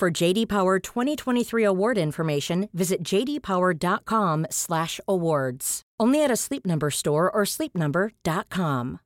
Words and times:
For 0.00 0.10
JD 0.10 0.48
Power 0.48 0.78
2023 0.78 1.62
award 1.62 1.98
information, 1.98 2.70
visit 2.72 3.02
jdpower.com/awards. 3.04 5.82
Only 6.00 6.24
at 6.24 6.30
a 6.30 6.36
Sleep 6.36 6.64
Number 6.64 6.90
store 6.90 7.30
or 7.30 7.44
sleepnumber.com. 7.44 9.00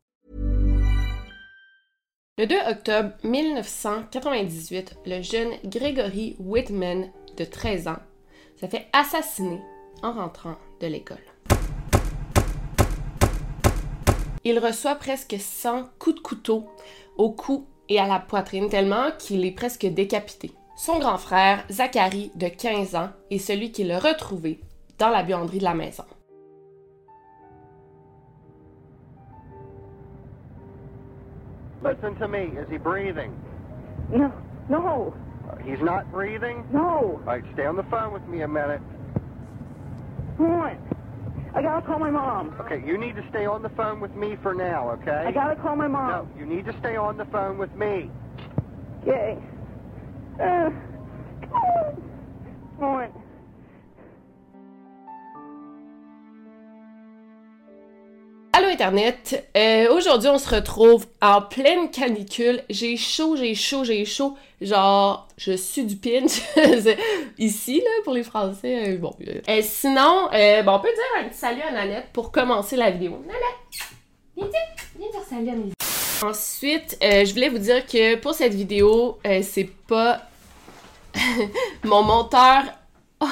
Le 2.38 2.46
2 2.46 2.54
octobre 2.68 3.12
1998, 3.24 4.98
le 5.04 5.20
jeune 5.20 5.54
Gregory 5.64 6.36
Whitman, 6.38 7.10
de 7.36 7.44
13 7.44 7.88
ans, 7.88 7.98
se 8.60 8.66
fait 8.66 8.86
assassiner 8.92 9.60
en 10.04 10.12
rentrant 10.12 10.54
de 10.80 10.86
l'école. 10.86 11.18
Il 14.44 14.60
reçoit 14.60 14.94
presque 14.94 15.34
100 15.40 15.88
coups 15.98 16.14
de 16.14 16.20
couteau 16.20 16.68
au 17.16 17.32
cou 17.32 17.66
et 17.88 17.98
à 17.98 18.06
la 18.06 18.20
poitrine 18.20 18.68
tellement 18.68 19.10
qu'il 19.18 19.44
est 19.44 19.50
presque 19.50 19.86
décapité. 19.86 20.52
Son 20.77 20.98
grand 20.98 21.19
frère, 21.19 21.64
Zachary, 21.70 22.33
de 22.34 22.48
15 22.48 22.95
ans, 22.96 23.10
est 23.30 23.38
celui 23.38 23.70
qui 23.73 23.84
l'a 23.84 23.98
retrouvé 23.98 24.60
dans 24.98 25.08
la 25.11 25.22
buanderie 25.22 25.58
de 25.58 25.64
la 25.64 25.75
maison. 25.75 26.05
Listen 31.83 32.14
to 32.16 32.28
me. 32.28 32.53
Is 32.58 32.66
he 32.70 32.78
breathing? 32.78 33.34
No, 34.11 34.33
no, 34.69 35.14
He's 35.64 35.81
not 35.81 36.11
breathing? 36.11 36.64
no. 36.72 37.20
All 37.20 37.22
right, 37.25 37.44
stay 37.55 37.66
on 37.66 37.77
the 37.77 37.83
phone 37.84 38.12
with 38.12 38.27
me 38.27 38.42
a 38.42 38.48
minute. 38.48 38.81
What? 40.38 40.77
I 41.55 41.62
gotta 41.62 41.86
call 41.86 41.98
my 41.98 42.11
mom. 42.11 42.55
Okay, 42.61 42.83
you 42.84 42.98
need 42.98 43.14
to 43.16 43.25
stay 43.31 43.47
on 43.47 43.62
the 43.62 43.69
phone 43.70 44.00
with 44.00 44.14
me 44.14 44.36
for 44.42 44.55
now, 44.55 44.91
okay? 44.92 45.25
I 45.27 45.31
gotta 45.31 45.55
call 45.56 45.77
my 45.77 45.86
No, 45.86 45.92
mom. 45.92 46.31
you 46.38 46.44
need 46.47 46.64
to 46.66 46.75
stay 46.81 46.97
on 46.97 47.16
the 47.16 47.25
phone 47.27 47.59
with 47.59 47.72
me. 47.77 48.11
Okay. 49.03 49.38
Allô 58.52 58.68
Internet, 58.68 59.48
Euh, 59.56 59.92
aujourd'hui 59.92 60.28
on 60.28 60.38
se 60.38 60.48
retrouve 60.54 61.06
en 61.20 61.42
pleine 61.42 61.91
canicule. 61.91 62.62
J'ai 62.70 62.96
chaud, 62.96 63.34
j'ai 63.36 63.54
chaud, 63.56 63.82
j'ai 63.82 64.04
chaud. 64.04 64.36
Genre, 64.60 65.26
je 65.36 65.52
suis 65.52 65.84
du 65.84 65.96
pinch 65.96 66.41
ici 67.38 67.80
là 67.80 67.91
pour 68.04 68.12
les 68.14 68.22
Français. 68.22 68.94
euh, 68.94 68.98
bon, 68.98 69.12
euh. 69.26 69.60
Sinon, 69.62 70.28
bon, 70.30 70.72
on 70.72 70.78
peut 70.80 70.88
dire 70.88 71.20
un 71.20 71.28
petit 71.28 71.38
salut 71.38 71.62
à 71.62 71.72
Nanette 71.72 72.06
pour 72.12 72.30
commencer 72.30 72.76
la 72.76 72.91
vidéo. 72.92 73.19
Nanette, 73.26 73.91
viens 74.36 74.46
dire, 74.46 74.60
viens 74.98 75.10
dire 75.10 75.22
salut 75.28 75.48
à 75.48 75.52
mes 75.54 75.83
Ensuite, 76.22 76.96
euh, 77.02 77.24
je 77.24 77.32
voulais 77.32 77.48
vous 77.48 77.58
dire 77.58 77.84
que 77.86 78.16
pour 78.16 78.34
cette 78.34 78.54
vidéo, 78.54 79.18
euh, 79.26 79.40
c'est 79.42 79.70
pas 79.86 80.22
mon 81.84 82.02
monteur. 82.02 82.64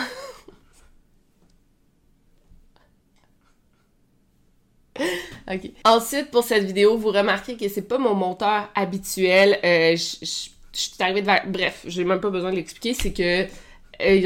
Ok. 5.50 5.70
Ensuite, 5.84 6.30
pour 6.30 6.44
cette 6.44 6.64
vidéo, 6.64 6.96
vous 6.96 7.10
remarquez 7.10 7.56
que 7.56 7.68
c'est 7.68 7.82
pas 7.82 7.98
mon 7.98 8.14
monteur 8.14 8.70
habituel. 8.74 9.58
Euh, 9.64 9.96
je 9.96 10.26
suis 10.72 10.92
arrivée 11.00 11.22
devant. 11.22 11.38
Bref, 11.46 11.82
j'ai 11.86 12.04
même 12.04 12.20
pas 12.20 12.30
besoin 12.30 12.50
de 12.50 12.56
l'expliquer. 12.56 12.94
C'est 12.94 13.12
que 13.12 13.48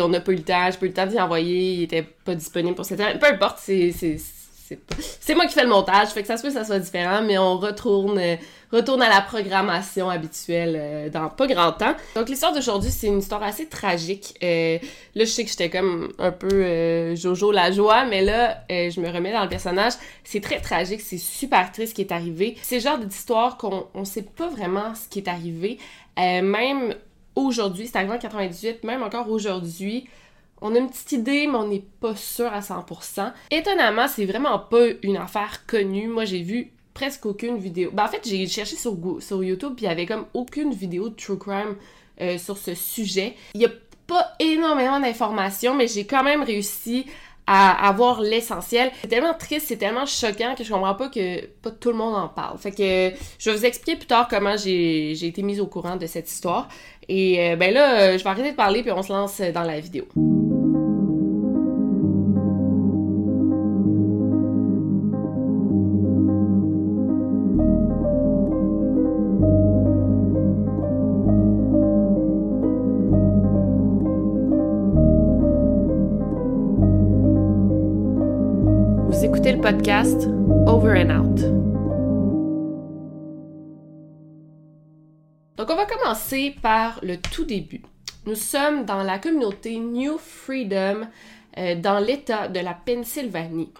on 0.02 0.08
n'a 0.08 0.20
pas 0.20 0.32
eu 0.32 0.36
le 0.36 0.42
temps. 0.42 0.70
J'ai 0.70 0.78
pas 0.78 0.86
eu 0.86 0.88
le 0.88 0.94
temps 0.94 1.06
d'y 1.06 1.18
envoyer. 1.18 1.74
Il 1.74 1.82
était 1.84 2.02
pas 2.02 2.34
disponible 2.34 2.74
pour 2.74 2.84
cette. 2.84 2.98
Peu 2.98 3.26
importe, 3.26 3.58
c'est. 3.60 3.92
C'est- 5.20 5.34
moi 5.34 5.46
qui 5.46 5.52
fais 5.54 5.62
le 5.62 5.68
montage, 5.68 6.08
fait 6.08 6.22
que 6.22 6.26
ça 6.26 6.36
se 6.36 6.42
peut 6.42 6.48
que 6.48 6.54
ça 6.54 6.64
soit 6.64 6.78
différent, 6.78 7.22
mais 7.22 7.38
on 7.38 7.56
retourne, 7.58 8.18
euh, 8.18 8.36
retourne 8.72 9.02
à 9.02 9.08
la 9.08 9.20
programmation 9.20 10.10
habituelle 10.10 10.76
euh, 10.78 11.08
dans 11.10 11.28
pas 11.28 11.46
grand 11.46 11.72
temps. 11.72 11.94
Donc 12.14 12.28
l'histoire 12.28 12.52
d'aujourd'hui, 12.52 12.90
c'est 12.90 13.06
une 13.06 13.18
histoire 13.20 13.42
assez 13.42 13.68
tragique. 13.68 14.34
Euh, 14.42 14.78
là, 15.14 15.24
je 15.24 15.30
sais 15.30 15.44
que 15.44 15.50
j'étais 15.50 15.70
comme 15.70 16.12
un 16.18 16.32
peu 16.32 16.48
euh, 16.52 17.14
Jojo 17.16 17.52
la 17.52 17.70
joie, 17.70 18.04
mais 18.06 18.22
là, 18.22 18.58
je 18.70 19.00
me 19.00 19.08
remets 19.08 19.32
dans 19.32 19.42
le 19.42 19.48
personnage. 19.48 19.92
C'est 20.24 20.40
très 20.40 20.60
tragique, 20.60 21.00
c'est 21.00 21.18
super 21.18 21.70
triste 21.72 21.90
ce 21.90 21.94
qui 21.94 22.02
est 22.02 22.12
arrivé. 22.12 22.56
C'est 22.62 22.76
le 22.76 22.82
genre 22.82 22.98
d'histoire 22.98 23.56
qu'on 23.56 23.86
on 23.94 24.04
sait 24.04 24.22
pas 24.22 24.48
vraiment 24.48 24.94
ce 24.94 25.08
qui 25.08 25.20
est 25.20 25.28
arrivé. 25.28 25.78
Même 26.18 26.94
aujourd'hui, 27.34 27.86
c'est 27.86 27.96
arrivé 27.98 28.14
en 28.14 28.18
98, 28.18 28.82
même 28.84 29.02
encore 29.02 29.28
aujourd'hui, 29.30 30.08
on 30.60 30.74
a 30.74 30.78
une 30.78 30.88
petite 30.88 31.12
idée, 31.12 31.46
mais 31.46 31.56
on 31.56 31.68
n'est 31.68 31.84
pas 32.00 32.16
sûr 32.16 32.46
à 32.46 32.60
100%. 32.60 33.32
Étonnamment, 33.50 34.08
c'est 34.08 34.24
vraiment 34.24 34.58
pas 34.58 34.86
une 35.02 35.16
affaire 35.16 35.66
connue. 35.66 36.08
Moi, 36.08 36.24
j'ai 36.24 36.42
vu 36.42 36.72
presque 36.94 37.26
aucune 37.26 37.58
vidéo. 37.58 37.90
Ben, 37.92 38.04
en 38.04 38.08
fait, 38.08 38.22
j'ai 38.24 38.46
cherché 38.46 38.76
sur, 38.76 38.96
YouTube, 39.44 39.74
puis 39.76 39.84
il 39.84 39.88
y 39.88 39.92
avait 39.92 40.06
comme 40.06 40.24
aucune 40.32 40.72
vidéo 40.72 41.10
de 41.10 41.14
true 41.14 41.38
crime 41.38 41.76
euh, 42.20 42.38
sur 42.38 42.56
ce 42.56 42.74
sujet. 42.74 43.34
Il 43.54 43.60
y 43.60 43.66
a 43.66 43.70
pas 44.06 44.32
énormément 44.38 44.98
d'informations, 44.98 45.74
mais 45.74 45.88
j'ai 45.88 46.06
quand 46.06 46.22
même 46.22 46.42
réussi 46.42 47.04
à 47.46 47.88
avoir 47.88 48.20
l'essentiel. 48.22 48.90
C'est 49.02 49.08
tellement 49.08 49.34
triste, 49.34 49.66
c'est 49.68 49.76
tellement 49.76 50.06
choquant 50.06 50.54
que 50.56 50.64
je 50.64 50.72
comprends 50.72 50.94
pas 50.94 51.08
que 51.08 51.46
pas 51.46 51.70
tout 51.70 51.90
le 51.90 51.96
monde 51.96 52.14
en 52.14 52.28
parle. 52.28 52.58
Fait 52.58 52.72
que 52.72 53.16
je 53.38 53.50
vais 53.50 53.56
vous 53.56 53.64
expliquer 53.64 53.96
plus 53.96 54.06
tard 54.06 54.26
comment 54.28 54.56
j'ai 54.56 55.14
j'ai 55.14 55.28
été 55.28 55.42
mise 55.42 55.60
au 55.60 55.66
courant 55.66 55.96
de 55.96 56.06
cette 56.06 56.28
histoire. 56.28 56.68
Et 57.08 57.50
euh, 57.50 57.56
ben 57.56 57.72
là, 57.72 58.00
euh, 58.00 58.18
je 58.18 58.24
vais 58.24 58.30
arrêter 58.30 58.50
de 58.50 58.56
parler 58.56 58.82
puis 58.82 58.90
on 58.90 59.02
se 59.02 59.12
lance 59.12 59.40
dans 59.40 59.62
la 59.62 59.78
vidéo. 59.78 60.06
Podcast 79.66 80.28
Over 80.68 80.94
and 80.96 81.10
Out. 81.10 81.40
Donc, 85.56 85.70
on 85.70 85.74
va 85.74 85.86
commencer 85.86 86.54
par 86.62 87.00
le 87.02 87.16
tout 87.16 87.44
début. 87.44 87.82
Nous 88.26 88.36
sommes 88.36 88.84
dans 88.84 89.02
la 89.02 89.18
communauté 89.18 89.76
New 89.78 90.18
Freedom, 90.18 91.08
euh, 91.58 91.74
dans 91.74 91.98
l'État 91.98 92.46
de 92.46 92.60
la 92.60 92.74
Pennsylvanie. 92.74 93.72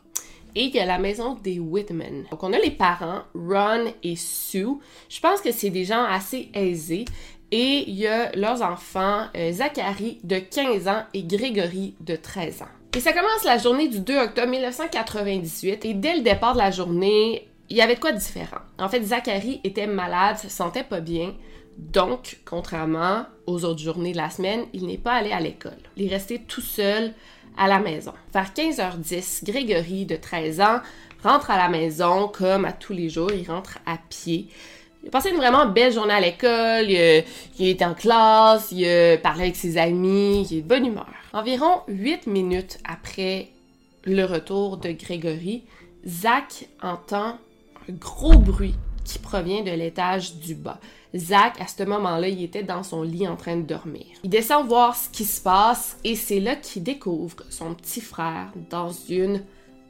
Et 0.57 0.65
il 0.65 0.75
y 0.75 0.81
a 0.81 0.87
la 0.87 0.99
maison 0.99 1.35
des 1.35 1.61
Whitman. 1.61 2.25
Donc, 2.33 2.43
on 2.43 2.53
a 2.53 2.59
les 2.59 2.73
parents, 2.73 3.23
Ron 3.37 3.93
et 4.03 4.17
Sue. 4.17 4.81
Je 5.09 5.21
pense 5.21 5.41
que 5.41 5.53
c'est 5.53 5.71
des 5.71 5.85
gens 5.85 6.03
assez 6.03 6.51
aisés. 6.53 7.05
Et 7.53 7.85
il 7.87 7.95
y 7.95 8.09
a 8.09 8.33
leurs 8.35 8.61
enfants, 8.61 9.27
euh, 9.37 9.53
Zachary 9.53 10.19
de 10.25 10.41
15 10.41 10.89
ans 10.89 11.05
et 11.15 11.23
Grégory 11.23 11.95
de 12.01 12.17
13 12.17 12.63
ans. 12.63 12.76
Et 12.97 13.01
ça 13.01 13.13
commence 13.13 13.45
la 13.45 13.59
journée 13.59 13.89
du 13.89 14.01
2 14.01 14.19
octobre 14.19 14.49
1998. 14.49 15.85
Et 15.85 15.95
dès 15.95 16.15
le 16.17 16.23
départ 16.23 16.55
de 16.55 16.59
la 16.59 16.71
journée, 16.71 17.47
il 17.69 17.77
y 17.77 17.83
avait 17.83 17.95
de 17.97 18.01
quoi 18.01 18.13
de 18.13 18.19
différent. 18.19 18.57
En 18.79 18.89
fait, 18.89 19.03
Zachary 19.03 19.61
était 19.65 19.87
malade, 19.87 20.39
se 20.39 20.49
sentait 20.49 20.83
pas 20.83 21.01
bien. 21.01 21.35
Donc, 21.77 22.39
contrairement 22.47 23.27
aux 23.47 23.65
autres 23.67 23.83
journées 23.83 24.13
de 24.13 24.17
la 24.17 24.31
semaine, 24.31 24.63
il 24.73 24.87
n'est 24.87 24.97
pas 24.97 25.13
allé 25.13 25.31
à 25.33 25.41
l'école. 25.41 25.77
Il 25.99 26.07
est 26.07 26.15
resté 26.15 26.39
tout 26.39 26.63
seul 26.63 27.13
à 27.59 27.69
la 27.69 27.81
maison. 27.81 28.13
Vers 28.33 28.51
15h10, 28.55 29.45
Grégory, 29.45 30.07
de 30.07 30.17
13 30.17 30.61
ans, 30.63 30.81
rentre 31.23 31.51
à 31.51 31.59
la 31.59 31.69
maison 31.69 32.29
comme 32.29 32.65
à 32.65 32.73
tous 32.73 32.95
les 32.95 33.11
jours. 33.11 33.31
Il 33.31 33.47
rentre 33.51 33.79
à 33.85 33.99
pied. 34.09 34.49
Il 35.03 35.09
a 35.09 35.11
passé 35.11 35.29
une 35.31 35.37
vraiment 35.37 35.67
belle 35.67 35.93
journée 35.93 36.15
à 36.15 36.21
l'école, 36.21 36.91
il, 36.91 36.97
a- 36.97 37.23
il 37.59 37.69
était 37.69 37.85
en 37.85 37.95
classe, 37.95 38.73
il 38.73 38.87
a 38.89 39.19
parlé 39.19 39.43
avec 39.43 39.57
ses 39.57 39.77
amis, 39.77 40.47
il 40.51 40.59
est 40.59 40.63
de 40.63 40.67
bonne 40.67 40.87
humeur. 40.87 41.07
Environ 41.33 41.83
8 41.89 42.27
minutes 42.27 42.79
après 42.85 43.49
le 44.05 44.25
retour 44.25 44.77
de 44.77 44.93
Grégory, 44.93 45.65
Zach 46.07 46.69
entend 46.83 47.39
un 47.89 47.93
gros 47.93 48.39
bruit 48.39 48.75
qui 49.05 49.19
provient 49.19 49.63
de 49.63 49.71
l'étage 49.71 50.37
du 50.37 50.55
bas. 50.55 50.81
Zach, 51.15 51.61
à 51.61 51.67
ce 51.67 51.83
moment-là, 51.85 52.29
il 52.29 52.43
était 52.43 52.63
dans 52.63 52.83
son 52.83 53.03
lit 53.03 53.27
en 53.27 53.37
train 53.37 53.57
de 53.57 53.63
dormir. 53.63 54.07
Il 54.23 54.31
descend 54.31 54.67
voir 54.67 54.97
ce 54.97 55.09
qui 55.09 55.25
se 55.25 55.41
passe 55.41 55.99
et 56.05 56.15
c'est 56.15 56.41
là 56.41 56.57
qu'il 56.57 56.83
découvre 56.83 57.37
son 57.51 57.75
petit 57.75 58.01
frère 58.01 58.53
dans 58.71 58.91
une 58.91 59.43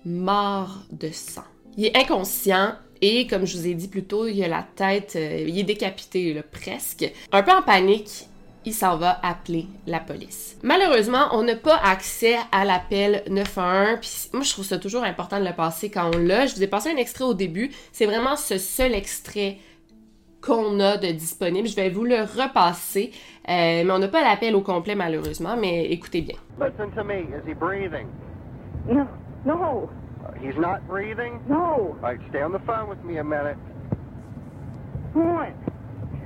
mare 0.05 0.85
de 0.93 1.11
sang. 1.11 1.45
Il 1.77 1.87
est 1.87 1.97
inconscient 1.97 2.75
et, 3.03 3.27
comme 3.27 3.45
je 3.45 3.59
vous 3.59 3.67
ai 3.67 3.75
dit 3.75 3.89
plus 3.89 4.05
tôt, 4.05 4.27
il 4.27 4.43
a 4.43 4.49
la 4.49 4.67
tête, 4.75 5.15
euh, 5.17 5.45
il 5.47 5.59
est 5.59 5.65
décapité, 5.65 6.43
presque. 6.51 7.11
Un 7.33 7.43
peu 7.43 7.53
en 7.53 7.63
panique, 7.63 8.27
il 8.67 8.75
s'en 8.75 8.97
va 8.97 9.19
appeler 9.23 9.67
la 9.87 10.01
police. 10.01 10.59
Malheureusement, 10.63 11.29
on 11.33 11.43
n'a 11.45 11.55
pas 11.57 11.77
accès 11.77 12.37
à 12.53 12.65
l'appel 12.65 13.23
911, 13.31 13.99
puis 14.01 14.31
moi 14.35 14.43
je 14.43 14.53
trouve 14.53 14.65
ça 14.65 14.79
toujours 14.79 15.05
important 15.05 15.41
de 15.41 15.45
le 15.47 15.55
passer 15.55 15.89
quand 15.91 16.11
on 16.15 16.19
l'a. 16.19 16.47
Je 16.47 16.57
vous 16.57 16.63
ai 16.63 16.67
passé 16.67 16.91
un 16.91 16.97
extrait 16.97 17.25
au 17.25 17.35
début, 17.35 17.71
c'est 17.93 18.07
vraiment 18.07 18.37
ce 18.37 18.59
seul 18.59 18.93
extrait 18.93 19.59
qu'on 20.43 20.79
a 20.81 20.97
de 20.97 21.09
disponible. 21.09 21.67
Je 21.69 21.77
vais 21.77 21.89
vous 21.91 22.05
le 22.05 22.21
repasser, 22.23 23.13
euh, 23.49 23.85
mais 23.85 23.91
on 23.91 23.99
n'a 23.99 24.09
pas 24.09 24.23
l'appel 24.23 24.55
au 24.55 24.61
complet 24.61 24.95
malheureusement, 24.95 25.57
mais 25.57 25.87
écoutez 25.87 26.21
bien. 26.21 26.37
Listen 26.61 26.91
to 26.95 27.03
me. 27.05 27.21
Is 27.37 27.49
he 27.49 27.55
breathing? 27.55 28.09
No, 28.89 29.07
no, 29.45 29.89
He's 30.43 30.57
not 30.59 30.87
breathing? 30.89 31.41
no. 31.49 31.97
All 32.03 32.11
right, 32.11 32.21
stay 32.31 32.43
on 32.43 32.53
the 32.53 32.59
phone 32.67 32.89
with 32.89 33.03
me 33.05 33.19
a 33.19 33.25
minute. 33.25 33.57
What? 35.15 35.55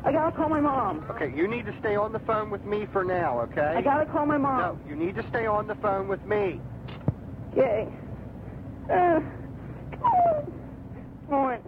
I 0.04 0.12
gotta 0.12 0.36
call 0.36 0.48
my 0.48 0.60
mom. 0.60 1.04
Okay, 1.10 1.30
you 1.36 1.46
need 1.46 1.66
to 1.66 1.74
stay 1.80 1.96
on 1.96 2.12
the 2.12 2.20
phone 2.20 2.50
with 2.50 2.64
me 2.64 2.86
for 2.92 3.04
now, 3.04 3.40
okay? 3.40 3.74
I 3.76 3.82
gotta 3.82 4.06
call 4.10 4.26
my 4.26 4.38
mom. 4.38 4.58
No, 4.58 4.78
you 4.88 4.96
need 4.96 5.14
to 5.16 5.28
stay 5.28 5.46
on 5.46 5.66
the 5.66 5.74
phone 5.76 6.08
with 6.08 6.24
me. 6.26 6.60
Okay. 7.52 7.88
Uh, 8.92 9.20
come 11.28 11.34
on. 11.34 11.60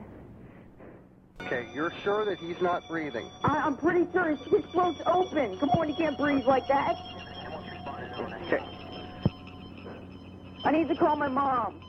Okay, 1.42 1.68
you're 1.74 1.92
sure 2.04 2.24
that 2.24 2.38
he's 2.38 2.56
not 2.62 2.88
breathing? 2.88 3.30
I, 3.44 3.58
I'm 3.66 3.76
pretty 3.76 4.10
sure 4.12 4.30
his, 4.30 4.38
his 4.50 4.64
throat's 4.72 5.00
open. 5.06 5.58
Come 5.58 5.70
on, 5.70 5.88
he 5.88 5.94
can't 5.94 6.16
breathe 6.16 6.46
like 6.46 6.66
that. 6.68 6.94
Okay. 8.46 8.64
I 10.64 10.72
need 10.72 10.88
to 10.88 10.94
call 10.96 11.16
my 11.16 11.28
mom. 11.28 11.80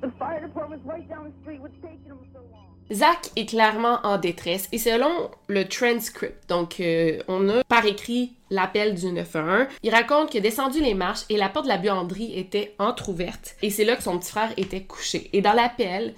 The 0.00 0.12
fire 0.18 0.46
department's 0.46 0.84
right 0.86 1.08
down 1.08 1.24
the 1.24 1.32
street. 1.42 1.60
What's 1.60 1.74
taking 1.82 2.08
them 2.08 2.26
so 2.32 2.40
long? 2.52 2.71
Zach 2.92 3.30
est 3.36 3.46
clairement 3.46 4.00
en 4.02 4.18
détresse 4.18 4.68
et 4.72 4.78
selon 4.78 5.30
le 5.46 5.66
transcript, 5.66 6.48
donc 6.48 6.80
euh, 6.80 7.20
on 7.26 7.48
a 7.48 7.64
par 7.64 7.86
écrit 7.86 8.32
l'appel 8.50 8.94
du 8.94 9.06
911, 9.06 9.66
il 9.82 9.90
raconte 9.90 10.30
qu'il 10.30 10.40
a 10.40 10.42
descendu 10.42 10.80
les 10.80 10.94
marches 10.94 11.24
et 11.30 11.36
la 11.36 11.48
porte 11.48 11.64
de 11.64 11.70
la 11.70 11.78
buanderie 11.78 12.38
était 12.38 12.74
entr'ouverte 12.78 13.56
et 13.62 13.70
c'est 13.70 13.84
là 13.84 13.96
que 13.96 14.02
son 14.02 14.18
petit 14.18 14.30
frère 14.30 14.52
était 14.58 14.82
couché. 14.82 15.30
Et 15.32 15.40
dans 15.40 15.54
l'appel, 15.54 16.14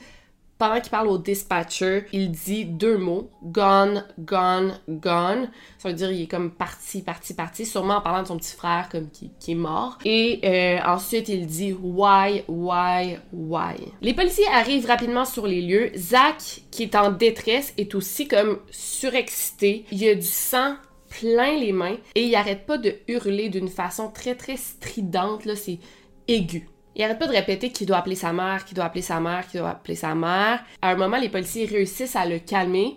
pendant 0.68 0.80
qu'il 0.80 0.90
parle 0.90 1.08
au 1.08 1.18
dispatcher, 1.18 2.06
il 2.12 2.30
dit 2.30 2.64
deux 2.64 2.96
mots, 2.96 3.28
gone, 3.42 4.04
gone, 4.18 4.78
gone. 4.88 5.50
Ça 5.76 5.90
veut 5.90 5.94
dire 5.94 6.10
il 6.10 6.22
est 6.22 6.26
comme 6.26 6.50
parti, 6.50 7.02
parti, 7.02 7.34
parti, 7.34 7.66
sûrement 7.66 7.96
en 7.96 8.00
parlant 8.00 8.22
de 8.22 8.28
son 8.28 8.38
petit 8.38 8.56
frère 8.56 8.88
comme 8.90 9.10
qui, 9.10 9.30
qui 9.38 9.52
est 9.52 9.56
mort. 9.56 9.98
Et 10.06 10.40
euh, 10.42 10.78
ensuite 10.86 11.28
il 11.28 11.46
dit 11.46 11.74
why, 11.74 12.44
why, 12.48 13.18
why. 13.34 13.74
Les 14.00 14.14
policiers 14.14 14.46
arrivent 14.52 14.86
rapidement 14.86 15.26
sur 15.26 15.46
les 15.46 15.60
lieux. 15.60 15.90
Zach, 15.96 16.62
qui 16.70 16.84
est 16.84 16.96
en 16.96 17.10
détresse, 17.10 17.74
est 17.76 17.94
aussi 17.94 18.26
comme 18.26 18.58
surexcité. 18.70 19.84
Il 19.92 20.08
a 20.08 20.14
du 20.14 20.22
sang 20.22 20.76
plein 21.10 21.58
les 21.58 21.72
mains 21.72 21.98
et 22.14 22.24
il 22.24 22.34
arrête 22.34 22.64
pas 22.64 22.78
de 22.78 22.94
hurler 23.06 23.50
d'une 23.50 23.68
façon 23.68 24.10
très 24.10 24.34
très 24.34 24.56
stridente 24.56 25.44
là, 25.44 25.56
c'est 25.56 25.78
aigu. 26.26 26.68
Il 26.96 27.02
arrête 27.02 27.18
pas 27.18 27.26
de 27.26 27.32
répéter 27.32 27.70
qu'il 27.70 27.86
doit 27.86 27.96
appeler 27.96 28.14
sa 28.14 28.32
mère, 28.32 28.64
qu'il 28.64 28.76
doit 28.76 28.84
appeler 28.84 29.02
sa 29.02 29.20
mère, 29.20 29.46
qu'il 29.48 29.60
doit 29.60 29.70
appeler 29.70 29.96
sa 29.96 30.14
mère. 30.14 30.64
À 30.80 30.90
un 30.90 30.96
moment, 30.96 31.18
les 31.18 31.28
policiers 31.28 31.66
réussissent 31.66 32.16
à 32.16 32.24
le 32.24 32.38
calmer 32.38 32.96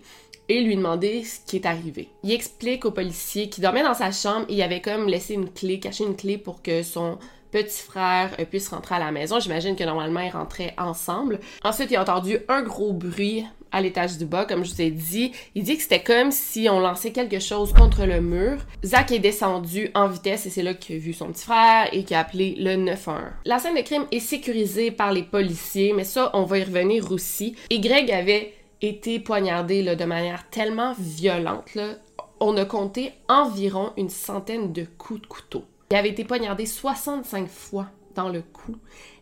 et 0.49 0.61
lui 0.61 0.75
demander 0.75 1.23
ce 1.23 1.39
qui 1.45 1.57
est 1.57 1.65
arrivé. 1.65 2.09
Il 2.23 2.31
explique 2.31 2.85
aux 2.85 2.91
policiers 2.91 3.49
qu'il 3.49 3.63
dormait 3.63 3.83
dans 3.83 3.93
sa 3.93 4.11
chambre 4.11 4.45
il 4.49 4.61
avait 4.61 4.81
comme 4.81 5.07
laissé 5.07 5.33
une 5.33 5.49
clé, 5.49 5.79
caché 5.79 6.03
une 6.03 6.15
clé 6.15 6.37
pour 6.37 6.61
que 6.61 6.83
son 6.83 7.17
petit 7.51 7.81
frère 7.81 8.31
euh, 8.39 8.45
puisse 8.45 8.69
rentrer 8.69 8.95
à 8.95 8.99
la 8.99 9.11
maison. 9.11 9.39
J'imagine 9.39 9.75
que 9.75 9.83
normalement 9.83 10.19
ils 10.19 10.29
rentraient 10.29 10.73
ensemble. 10.77 11.39
Ensuite, 11.63 11.91
il 11.91 11.95
a 11.95 12.01
entendu 12.01 12.39
un 12.47 12.61
gros 12.61 12.93
bruit 12.93 13.45
à 13.71 13.81
l'étage 13.81 14.17
du 14.17 14.25
bas, 14.25 14.45
comme 14.45 14.63
je 14.63 14.73
vous 14.73 14.81
ai 14.81 14.91
dit. 14.91 15.31
Il 15.55 15.63
dit 15.63 15.77
que 15.77 15.83
c'était 15.83 16.03
comme 16.03 16.31
si 16.31 16.67
on 16.69 16.79
lançait 16.79 17.11
quelque 17.11 17.39
chose 17.39 17.73
contre 17.73 18.05
le 18.05 18.21
mur. 18.21 18.57
Zach 18.83 19.11
est 19.11 19.19
descendu 19.19 19.89
en 19.95 20.07
vitesse 20.07 20.45
et 20.45 20.49
c'est 20.49 20.63
là 20.63 20.73
qu'il 20.73 20.95
a 20.95 20.99
vu 20.99 21.13
son 21.13 21.27
petit 21.27 21.45
frère 21.45 21.89
et 21.91 22.03
qu'il 22.03 22.15
a 22.15 22.21
appelé 22.21 22.55
le 22.57 22.75
911. 22.75 23.23
La 23.45 23.59
scène 23.59 23.75
de 23.75 23.81
crime 23.81 24.05
est 24.11 24.19
sécurisée 24.19 24.91
par 24.91 25.11
les 25.11 25.23
policiers, 25.23 25.93
mais 25.93 26.03
ça, 26.03 26.31
on 26.33 26.43
va 26.43 26.59
y 26.59 26.63
revenir 26.63 27.11
aussi. 27.11 27.55
Et 27.69 27.79
Greg 27.79 28.11
avait 28.11 28.53
été 28.81 29.19
poignardé 29.19 29.81
là, 29.81 29.95
de 29.95 30.05
manière 30.05 30.49
tellement 30.49 30.93
violente. 30.99 31.75
Là. 31.75 31.95
On 32.39 32.55
a 32.57 32.65
compté 32.65 33.13
environ 33.27 33.93
une 33.97 34.09
centaine 34.09 34.71
de 34.73 34.85
coups 34.97 35.21
de 35.21 35.27
couteau. 35.27 35.63
Il 35.91 35.95
avait 35.95 36.09
été 36.09 36.23
poignardé 36.23 36.65
65 36.65 37.47
fois 37.47 37.87
dans 38.13 38.29
le 38.29 38.41
cou 38.41 38.75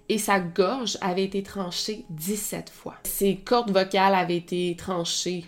et 0.10 0.18
sa 0.18 0.40
gorge 0.40 0.98
avait 1.02 1.24
été 1.24 1.44
tranchée 1.44 2.06
17 2.10 2.70
fois. 2.70 2.96
Ses 3.04 3.38
cordes 3.38 3.72
vocales 3.72 4.16
avaient 4.16 4.38
été 4.38 4.76
tranchées 4.78 5.46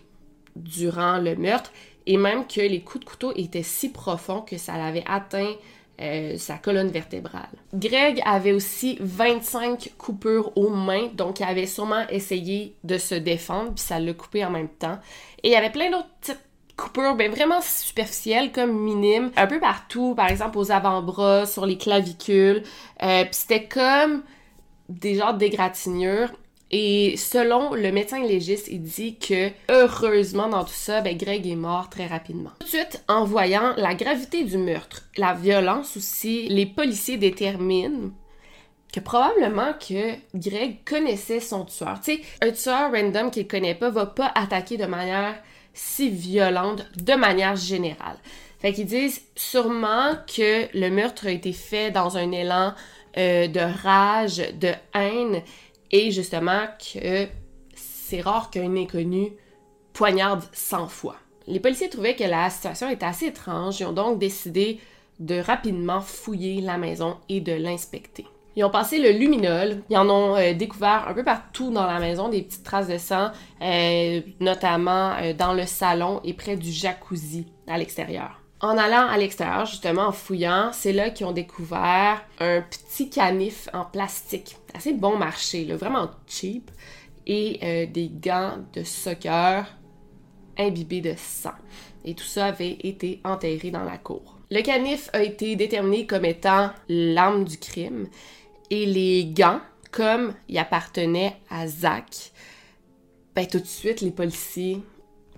durant 0.56 1.20
le 1.20 1.36
meurtre 1.36 1.72
et 2.06 2.18
même 2.18 2.48
que 2.48 2.62
les 2.62 2.82
coups 2.82 3.06
de 3.06 3.10
couteau 3.10 3.34
étaient 3.36 3.64
si 3.64 3.90
profonds 3.90 4.42
que 4.42 4.58
ça 4.58 4.78
l'avait 4.78 5.04
atteint 5.08 5.54
euh, 6.00 6.38
sa 6.38 6.58
colonne 6.58 6.90
vertébrale. 6.90 7.50
Greg 7.74 8.22
avait 8.24 8.54
aussi 8.54 8.98
25 9.02 9.94
coupures 9.98 10.56
aux 10.56 10.70
mains, 10.70 11.08
donc 11.14 11.40
il 11.40 11.44
avait 11.44 11.66
sûrement 11.66 12.08
essayé 12.10 12.76
de 12.84 12.98
se 13.00 13.16
défendre, 13.16 13.74
puis 13.74 13.84
ça 13.84 14.00
l'a 14.00 14.14
coupé 14.14 14.46
en 14.46 14.52
même 14.52 14.70
temps. 14.70 15.00
Et 15.44 15.50
il 15.50 15.52
y 15.52 15.56
avait 15.56 15.72
plein 15.72 15.90
d'autres 15.90 16.10
petites 16.22 16.40
coupures 16.78 17.16
ben, 17.16 17.32
vraiment 17.32 17.62
superficielles, 17.62 18.52
comme 18.52 18.80
minimes, 18.80 19.32
un 19.36 19.48
peu 19.48 19.60
partout, 19.60 20.14
par 20.14 20.30
exemple 20.30 20.60
aux 20.60 20.72
avant-bras, 20.72 21.48
sur 21.48 21.66
les 21.66 21.78
clavicules. 21.78 22.62
Euh, 23.02 23.24
puis 23.24 23.34
c'était 23.34 23.66
comme 23.66 24.22
des 24.90 25.16
genres 25.16 25.34
d'égratignures. 25.34 26.32
Et 26.70 27.16
selon 27.16 27.74
le 27.74 27.92
médecin 27.94 28.22
légiste, 28.22 28.68
il 28.70 28.82
dit 28.82 29.16
que 29.16 29.52
heureusement 29.70 30.50
dans 30.50 30.66
tout 30.66 30.74
ça, 30.74 31.00
ben 31.00 31.16
Greg 31.18 31.48
est 31.48 31.56
mort 31.56 31.90
très 31.90 32.08
rapidement. 32.08 32.52
Tout 32.60 32.66
de 32.66 32.72
suite, 32.72 33.04
en 33.08 33.24
voyant 33.24 33.74
la 33.78 33.96
gravité 33.96 34.44
du 34.44 34.58
meurtre, 34.58 35.04
la 35.16 35.34
violence 35.34 35.96
aussi, 35.96 36.50
les 36.50 36.66
policiers 36.66 37.18
déterminent 37.18 38.12
que 38.92 39.00
probablement 39.00 39.74
que 39.74 40.16
Greg 40.36 40.84
connaissait 40.84 41.40
son 41.40 41.64
tueur. 41.64 42.02
Tu 42.04 42.16
sais, 42.16 42.22
un 42.42 42.52
tueur 42.52 42.92
random 42.92 43.32
qu'il 43.32 43.48
connaît 43.48 43.76
pas 43.76 43.90
va 43.90 44.06
pas 44.06 44.32
attaquer 44.36 44.76
de 44.76 44.86
manière 44.86 45.36
si 45.74 46.10
violente 46.10 46.86
de 47.02 47.14
manière 47.14 47.56
générale. 47.56 48.18
Fait 48.60 48.74
qu'ils 48.74 48.88
disent 48.88 49.22
sûrement 49.36 50.16
que 50.26 50.68
le 50.76 50.90
meurtre 50.90 51.28
a 51.28 51.32
été 51.32 51.54
fait 51.54 51.92
dans 51.92 52.18
un 52.18 52.32
élan 52.32 52.74
euh, 53.18 53.48
de 53.48 53.60
rage, 53.60 54.38
de 54.38 54.72
haine, 54.94 55.42
et 55.92 56.12
justement 56.12 56.68
que 56.80 57.28
c'est 57.76 58.22
rare 58.22 58.50
qu'un 58.50 58.76
inconnu 58.76 59.34
poignarde 59.94 60.44
100 60.54 60.88
fois. 60.88 61.16
Les 61.48 61.60
policiers 61.60 61.90
trouvaient 61.90 62.16
que 62.16 62.24
la 62.24 62.50
situation 62.50 62.90
était 62.90 63.06
assez 63.06 63.28
étrange, 63.28 63.80
ils 63.80 63.86
ont 63.86 63.94
donc 63.94 64.20
décidé 64.20 64.80
de 65.20 65.40
rapidement 65.40 66.02
fouiller 66.02 66.62
la 66.62 66.78
maison 66.78 67.18
et 67.30 67.42
de 67.42 67.54
l'inspecter. 67.54 68.26
Ils 68.56 68.64
ont 68.64 68.70
passé 68.70 69.00
le 69.00 69.12
luminol, 69.18 69.84
ils 69.90 69.98
en 69.98 70.10
ont 70.10 70.36
euh, 70.36 70.54
découvert 70.54 71.08
un 71.08 71.14
peu 71.14 71.24
partout 71.24 71.72
dans 71.72 71.86
la 71.86 72.00
maison 72.00 72.30
des 72.30 72.42
petites 72.42 72.64
traces 72.64 72.88
de 72.88 72.98
sang, 72.98 73.32
euh, 73.62 74.22
notamment 74.40 75.16
dans 75.38 75.54
le 75.54 75.66
salon 75.66 76.22
et 76.24 76.34
près 76.34 76.56
du 76.56 76.72
jacuzzi 76.72 77.46
à 77.68 77.78
l'extérieur. 77.78 78.42
En 78.60 78.76
allant 78.76 79.08
à 79.08 79.18
l'extérieur, 79.18 79.66
justement, 79.66 80.08
en 80.08 80.12
fouillant, 80.12 80.72
c'est 80.74 80.94
là 80.94 81.12
qu'ils 81.12 81.28
ont 81.28 81.32
découvert 81.32 82.26
un 82.40 82.62
petit 82.62 83.10
canif 83.10 83.70
en 83.72 83.86
plastique, 83.86 84.58
assez 84.74 84.94
bon 84.94 85.16
marché, 85.16 85.66
vraiment 85.74 86.10
cheap, 86.26 86.72
et 87.28 87.60
euh, 87.62 87.86
des 87.86 88.10
gants 88.10 88.58
de 88.74 88.84
soccer 88.84 89.68
imbibés 90.58 91.02
de 91.02 91.14
sang. 91.18 91.54
Et 92.04 92.16
tout 92.16 92.26
ça 92.26 92.48
avait 92.48 92.78
été 92.82 93.20
enterré 93.24 93.70
dans 93.70 93.84
la 93.84 93.98
cour. 93.98 94.40
Le 94.50 94.62
canif 94.62 95.10
a 95.14 95.22
été 95.22 95.56
déterminé 95.56 96.08
comme 96.08 96.26
étant 96.26 96.72
l'arme 96.90 97.44
du 97.44 97.60
crime, 97.60 98.08
et 98.72 98.88
les 98.88 99.26
gants, 99.26 99.62
comme 99.92 100.34
ils 100.50 100.58
appartenaient 100.58 101.38
à 101.52 101.68
Zach, 101.68 102.32
ben 103.36 103.46
tout 103.46 103.60
de 103.60 103.66
suite, 103.66 104.02
les 104.02 104.10
policiers 104.10 104.82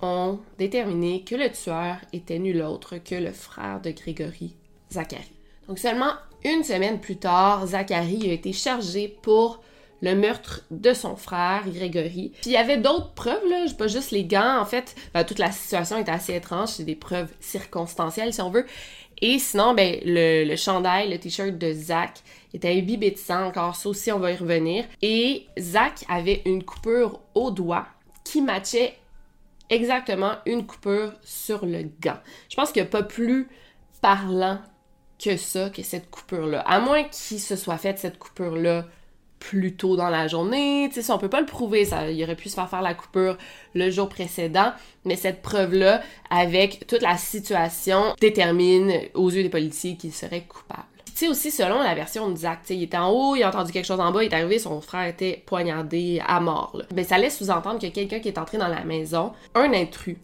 ont 0.01 0.39
déterminé 0.58 1.24
que 1.24 1.36
le 1.36 1.51
tueur 1.51 1.98
était 2.13 2.39
nul 2.39 2.62
autre 2.62 2.98
que 2.98 3.15
le 3.15 3.32
frère 3.32 3.82
de 3.82 3.91
Grégory, 3.91 4.56
Zachary. 4.91 5.32
Donc 5.68 5.79
seulement 5.79 6.13
une 6.44 6.63
semaine 6.63 7.00
plus 7.00 7.18
tard, 7.18 7.68
Zachary 7.68 8.29
a 8.29 8.34
été 8.34 8.53
chargé 8.53 9.08
pour 9.22 9.62
le 10.01 10.15
meurtre 10.15 10.62
de 10.72 10.94
son 10.94 11.15
frère, 11.15 11.63
Grégory. 11.68 12.32
Puis 12.41 12.51
il 12.51 12.53
y 12.53 12.58
avait 12.58 12.77
d'autres 12.77 13.12
preuves, 13.13 13.46
là, 13.50 13.65
pas 13.77 13.88
juste 13.88 14.12
les 14.12 14.24
gants. 14.24 14.60
En 14.60 14.65
fait, 14.65 14.96
ben, 15.13 15.24
toute 15.24 15.39
la 15.39 15.51
situation 15.51 15.98
est 15.98 16.10
assez 16.10 16.36
étrange, 16.36 16.70
c'est 16.70 16.86
des 16.86 16.96
preuves 16.96 17.32
circonstancielles, 17.41 18.34
si 18.34 18.41
on 18.41 18.50
veut. 18.50 18.65
Et 19.22 19.38
sinon, 19.39 19.74
ben, 19.74 20.00
le, 20.06 20.56
chandail, 20.56 21.10
le 21.10 21.20
t-shirt 21.20 21.58
de 21.58 21.74
Zach 21.74 22.22
était 22.53 22.72
imbibé 22.72 23.12
de 23.12 23.18
sang, 23.18 23.48
encore 23.48 23.75
ça 23.75 23.89
aussi, 23.89 24.12
on 24.12 24.20
va 24.20 24.32
y 24.32 24.38
revenir. 24.38 24.86
Et 25.01 25.46
Zach 25.60 26.06
avait 26.08 26.41
une 26.46 26.63
coupure 26.63 27.20
au 27.36 27.51
doigt 27.51 27.88
qui 28.24 28.41
matchait 28.41 28.94
exactement 29.70 30.34
une 30.46 30.66
coupure 30.66 31.14
sur 31.24 31.66
le 31.66 31.84
gant. 32.02 32.20
Je 32.50 32.56
pense 32.56 32.72
qu'il 32.72 32.82
n'y 32.82 32.88
a 32.88 32.92
pas 32.92 33.04
plus 33.04 33.48
parlant 34.02 34.60
que 35.24 35.38
ça, 35.38 35.70
que 35.70 35.84
cette 35.84 36.10
coupure-là. 36.10 36.62
À 36.62 36.80
moins 36.80 37.04
qu'il 37.04 37.40
se 37.40 37.56
soit 37.56 37.78
fait 37.78 38.00
cette 38.00 38.18
coupure-là 38.18 38.86
plus 39.40 39.76
tôt 39.76 39.96
dans 39.96 40.10
la 40.10 40.28
journée. 40.28 40.90
Tu 40.94 41.02
sais, 41.02 41.12
on 41.12 41.18
peut 41.18 41.30
pas 41.30 41.40
le 41.40 41.46
prouver, 41.46 41.86
ça, 41.86 42.10
il 42.10 42.22
aurait 42.24 42.36
pu 42.36 42.50
se 42.50 42.56
faire 42.56 42.70
faire 42.70 42.82
la 42.82 42.94
coupure 42.94 43.38
le 43.74 43.90
jour 43.90 44.10
précédent, 44.10 44.74
mais 45.06 45.16
cette 45.16 45.42
preuve-là, 45.42 46.02
avec 46.30 46.86
toute 46.88 47.02
la 47.02 47.18
situation, 47.18 48.14
détermine 48.20 48.92
aux 49.14 49.30
yeux 49.30 49.44
des 49.44 49.50
policiers 49.50 49.96
qu'il 49.96 50.14
serait 50.14 50.44
coupable. 50.44 50.84
Tu 51.20 51.26
sais, 51.26 51.32
aussi, 51.32 51.52
selon 51.52 51.84
la 51.84 51.96
version 51.96 52.30
de 52.30 52.38
Zach, 52.38 52.60
il 52.70 52.84
était 52.84 52.96
en 52.96 53.10
haut, 53.10 53.36
il 53.36 53.44
a 53.44 53.50
entendu 53.50 53.74
quelque 53.74 53.84
chose 53.84 54.00
en 54.00 54.10
bas, 54.14 54.24
il 54.24 54.32
est 54.32 54.34
arrivé, 54.34 54.58
son 54.58 54.80
frère 54.80 55.06
était 55.06 55.44
poignardé 55.46 56.22
à 56.26 56.40
mort. 56.40 56.82
Ça 57.06 57.18
laisse 57.18 57.40
sous-entendre 57.40 57.78
que 57.78 57.88
quelqu'un 57.88 58.22
qui 58.22 58.30
est 58.30 58.38
entré 58.38 58.58
dans 58.58 58.70
la 58.70 58.86
maison, 58.86 59.34
un 59.54 59.74
intrus, 59.74 60.16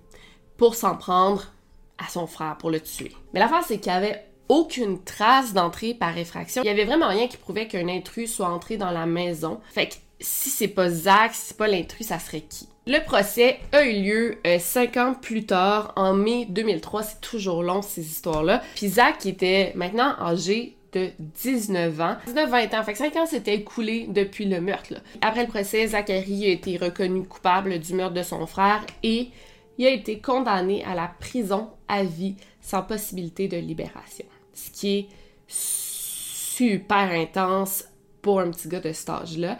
pour 0.55 0.75
s'en 0.75 0.95
prendre 0.95 1.51
à 1.97 2.07
son 2.07 2.27
frère, 2.27 2.55
pour 2.57 2.71
le 2.71 2.79
tuer. 2.79 3.11
Mais 3.33 3.41
l'affaire, 3.41 3.65
c'est 3.67 3.79
qu'il 3.79 3.91
y 3.91 3.95
avait 3.95 4.23
aucune 4.47 5.03
trace 5.03 5.51
d'entrée 5.51 5.93
par 5.95 6.17
effraction. 6.17 6.63
Il 6.63 6.67
y 6.67 6.69
avait 6.69 6.85
vraiment 6.85 7.09
rien 7.09 7.27
qui 7.27 7.35
prouvait 7.35 7.67
qu'un 7.67 7.89
intrus 7.89 8.33
soit 8.33 8.47
entré 8.47 8.77
dans 8.77 8.91
la 8.91 9.05
maison. 9.05 9.59
Fait 9.73 9.87
que 9.87 9.95
si 10.21 10.49
c'est 10.49 10.69
pas 10.69 10.89
Zach, 10.89 11.33
si 11.33 11.47
c'est 11.47 11.57
pas 11.57 11.67
l'intrus, 11.67 12.07
ça 12.07 12.19
serait 12.19 12.39
qui? 12.39 12.69
Le 12.87 13.03
procès 13.03 13.59
a 13.71 13.83
eu 13.83 14.01
lieu 14.01 14.37
euh, 14.47 14.59
cinq 14.59 14.95
ans 14.95 15.15
plus 15.19 15.45
tard, 15.45 15.91
en 15.95 16.13
mai 16.13 16.45
2003. 16.47 17.03
C'est 17.03 17.19
toujours 17.19 17.63
long, 17.63 17.81
ces 17.81 18.05
histoires-là. 18.05 18.61
Puis 18.75 18.87
Zach, 18.87 19.25
était 19.25 19.73
maintenant 19.75 20.15
âgé 20.21 20.74
de 20.95 21.09
19 21.19 22.01
ans. 22.01 22.17
19-20 22.27 22.79
ans. 22.79 22.83
Fait 22.83 22.93
que 22.93 22.97
5 22.97 23.15
ans 23.17 23.25
s'étaient 23.25 23.55
écoulés 23.55 24.07
depuis 24.09 24.45
le 24.45 24.61
meurtre. 24.61 24.95
Après 25.21 25.43
le 25.43 25.49
procès, 25.49 25.87
Zachary 25.87 26.45
a 26.45 26.49
été 26.49 26.77
reconnu 26.77 27.23
coupable 27.23 27.79
du 27.79 27.93
meurtre 27.93 28.15
de 28.15 28.23
son 28.23 28.47
frère 28.47 28.85
et 29.03 29.29
il 29.77 29.85
a 29.85 29.91
été 29.91 30.19
condamné 30.19 30.83
à 30.85 30.95
la 30.95 31.07
prison 31.19 31.69
à 31.87 32.03
vie 32.03 32.35
sans 32.61 32.81
possibilité 32.81 33.47
de 33.47 33.57
libération 33.57 34.25
ce 34.55 34.71
qui 34.71 34.97
est 34.97 35.07
super 35.47 37.11
intense 37.11 37.85
pour 38.21 38.39
un 38.39 38.49
petit 38.49 38.69
gars 38.69 38.79
de 38.79 38.91
cet 38.91 39.09
âge-là. 39.09 39.59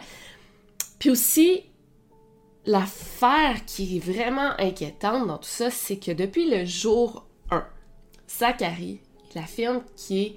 Puis 0.98 1.10
aussi, 1.10 1.62
l'affaire 2.64 3.64
qui 3.66 3.98
est 3.98 4.00
vraiment 4.00 4.52
inquiétante 4.58 5.28
dans 5.28 5.38
tout 5.38 5.48
ça, 5.48 5.70
c'est 5.70 5.98
que 5.98 6.10
depuis 6.10 6.50
le 6.50 6.64
jour 6.64 7.26
1, 7.50 7.64
Zachary, 8.28 9.00
il 9.32 9.38
affirme 9.38 9.82
qu'il 9.94 10.18
est 10.18 10.36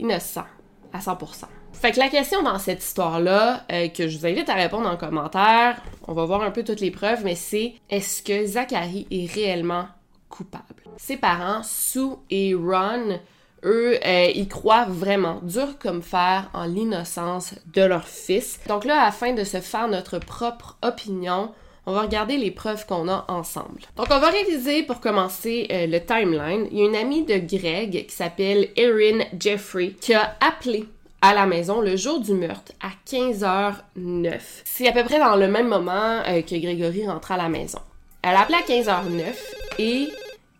innocent 0.00 0.44
à 0.92 0.98
100%. 0.98 1.44
Fait 1.72 1.92
que 1.92 1.98
la 1.98 2.08
question 2.08 2.42
dans 2.42 2.58
cette 2.58 2.84
histoire-là, 2.84 3.64
euh, 3.72 3.88
que 3.88 4.08
je 4.08 4.18
vous 4.18 4.26
invite 4.26 4.48
à 4.48 4.54
répondre 4.54 4.88
en 4.88 4.96
commentaire, 4.96 5.80
on 6.06 6.12
va 6.12 6.24
voir 6.26 6.42
un 6.42 6.50
peu 6.50 6.62
toutes 6.62 6.80
les 6.80 6.90
preuves, 6.90 7.24
mais 7.24 7.36
c'est 7.36 7.74
est-ce 7.88 8.22
que 8.22 8.44
Zachary 8.44 9.06
est 9.10 9.32
réellement 9.32 9.86
coupable? 10.28 10.82
Ses 10.98 11.16
parents, 11.16 11.62
Sue 11.62 12.16
et 12.28 12.54
Ron, 12.54 13.18
eux, 13.64 13.98
euh, 14.04 14.30
ils 14.34 14.48
croient 14.48 14.84
vraiment, 14.86 15.40
dur 15.42 15.78
comme 15.78 16.02
fer, 16.02 16.50
en 16.52 16.64
l'innocence 16.64 17.54
de 17.72 17.82
leur 17.82 18.06
fils. 18.06 18.60
Donc 18.68 18.84
là, 18.84 19.04
afin 19.04 19.32
de 19.32 19.44
se 19.44 19.60
faire 19.60 19.88
notre 19.88 20.18
propre 20.18 20.76
opinion, 20.82 21.52
on 21.90 21.94
va 21.94 22.02
regarder 22.02 22.36
les 22.36 22.52
preuves 22.52 22.86
qu'on 22.86 23.08
a 23.08 23.24
ensemble. 23.26 23.80
Donc 23.96 24.06
on 24.10 24.20
va 24.20 24.30
réviser 24.30 24.84
pour 24.84 25.00
commencer 25.00 25.66
euh, 25.72 25.86
le 25.88 25.98
timeline. 25.98 26.68
Il 26.70 26.78
y 26.78 26.82
a 26.82 26.84
une 26.84 26.94
amie 26.94 27.24
de 27.24 27.36
Greg 27.36 28.06
qui 28.06 28.14
s'appelle 28.14 28.68
Erin 28.76 29.24
Jeffrey 29.38 29.94
qui 30.00 30.14
a 30.14 30.36
appelé 30.40 30.84
à 31.20 31.34
la 31.34 31.46
maison 31.46 31.80
le 31.80 31.96
jour 31.96 32.20
du 32.20 32.32
meurtre 32.32 32.70
à 32.80 32.90
15h09. 33.08 34.38
C'est 34.64 34.86
à 34.86 34.92
peu 34.92 35.02
près 35.02 35.18
dans 35.18 35.34
le 35.34 35.48
même 35.48 35.66
moment 35.66 36.22
euh, 36.28 36.42
que 36.42 36.54
Grégory 36.60 37.08
rentre 37.08 37.32
à 37.32 37.36
la 37.36 37.48
maison. 37.48 37.80
Elle 38.22 38.36
a 38.36 38.42
appelé 38.42 38.58
à 38.58 38.62
15h09 38.62 39.34
et 39.80 40.08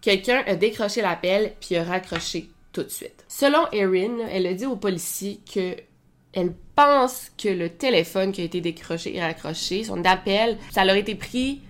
quelqu'un 0.01 0.43
a 0.49 0.57
décroché 0.57 1.01
l'appel 1.01 1.53
puis 1.61 1.77
a 1.77 1.85
raccroché 1.85 2.49
tout 2.73 2.83
de 2.83 2.89
suite. 2.89 3.25
Selon 3.29 3.71
Erin, 3.71 4.27
elle 4.33 4.49
a 4.49 4.55
dit 4.55 4.67
aux 4.67 4.77
policiers 4.77 5.39
que 5.55 5.77
elle 6.33 6.55
pense 6.81 7.31
que 7.37 7.49
le 7.49 7.69
téléphone 7.69 8.33
qui 8.33 8.41
a 8.41 8.45
été 8.45 8.61
décroché 8.61 9.15
et 9.15 9.21
raccroché, 9.21 9.85
son 9.85 10.03
appel, 10.05 10.57
ça 10.71 10.85
leur 10.85 10.97
été 10.97 11.15
pris 11.15 11.61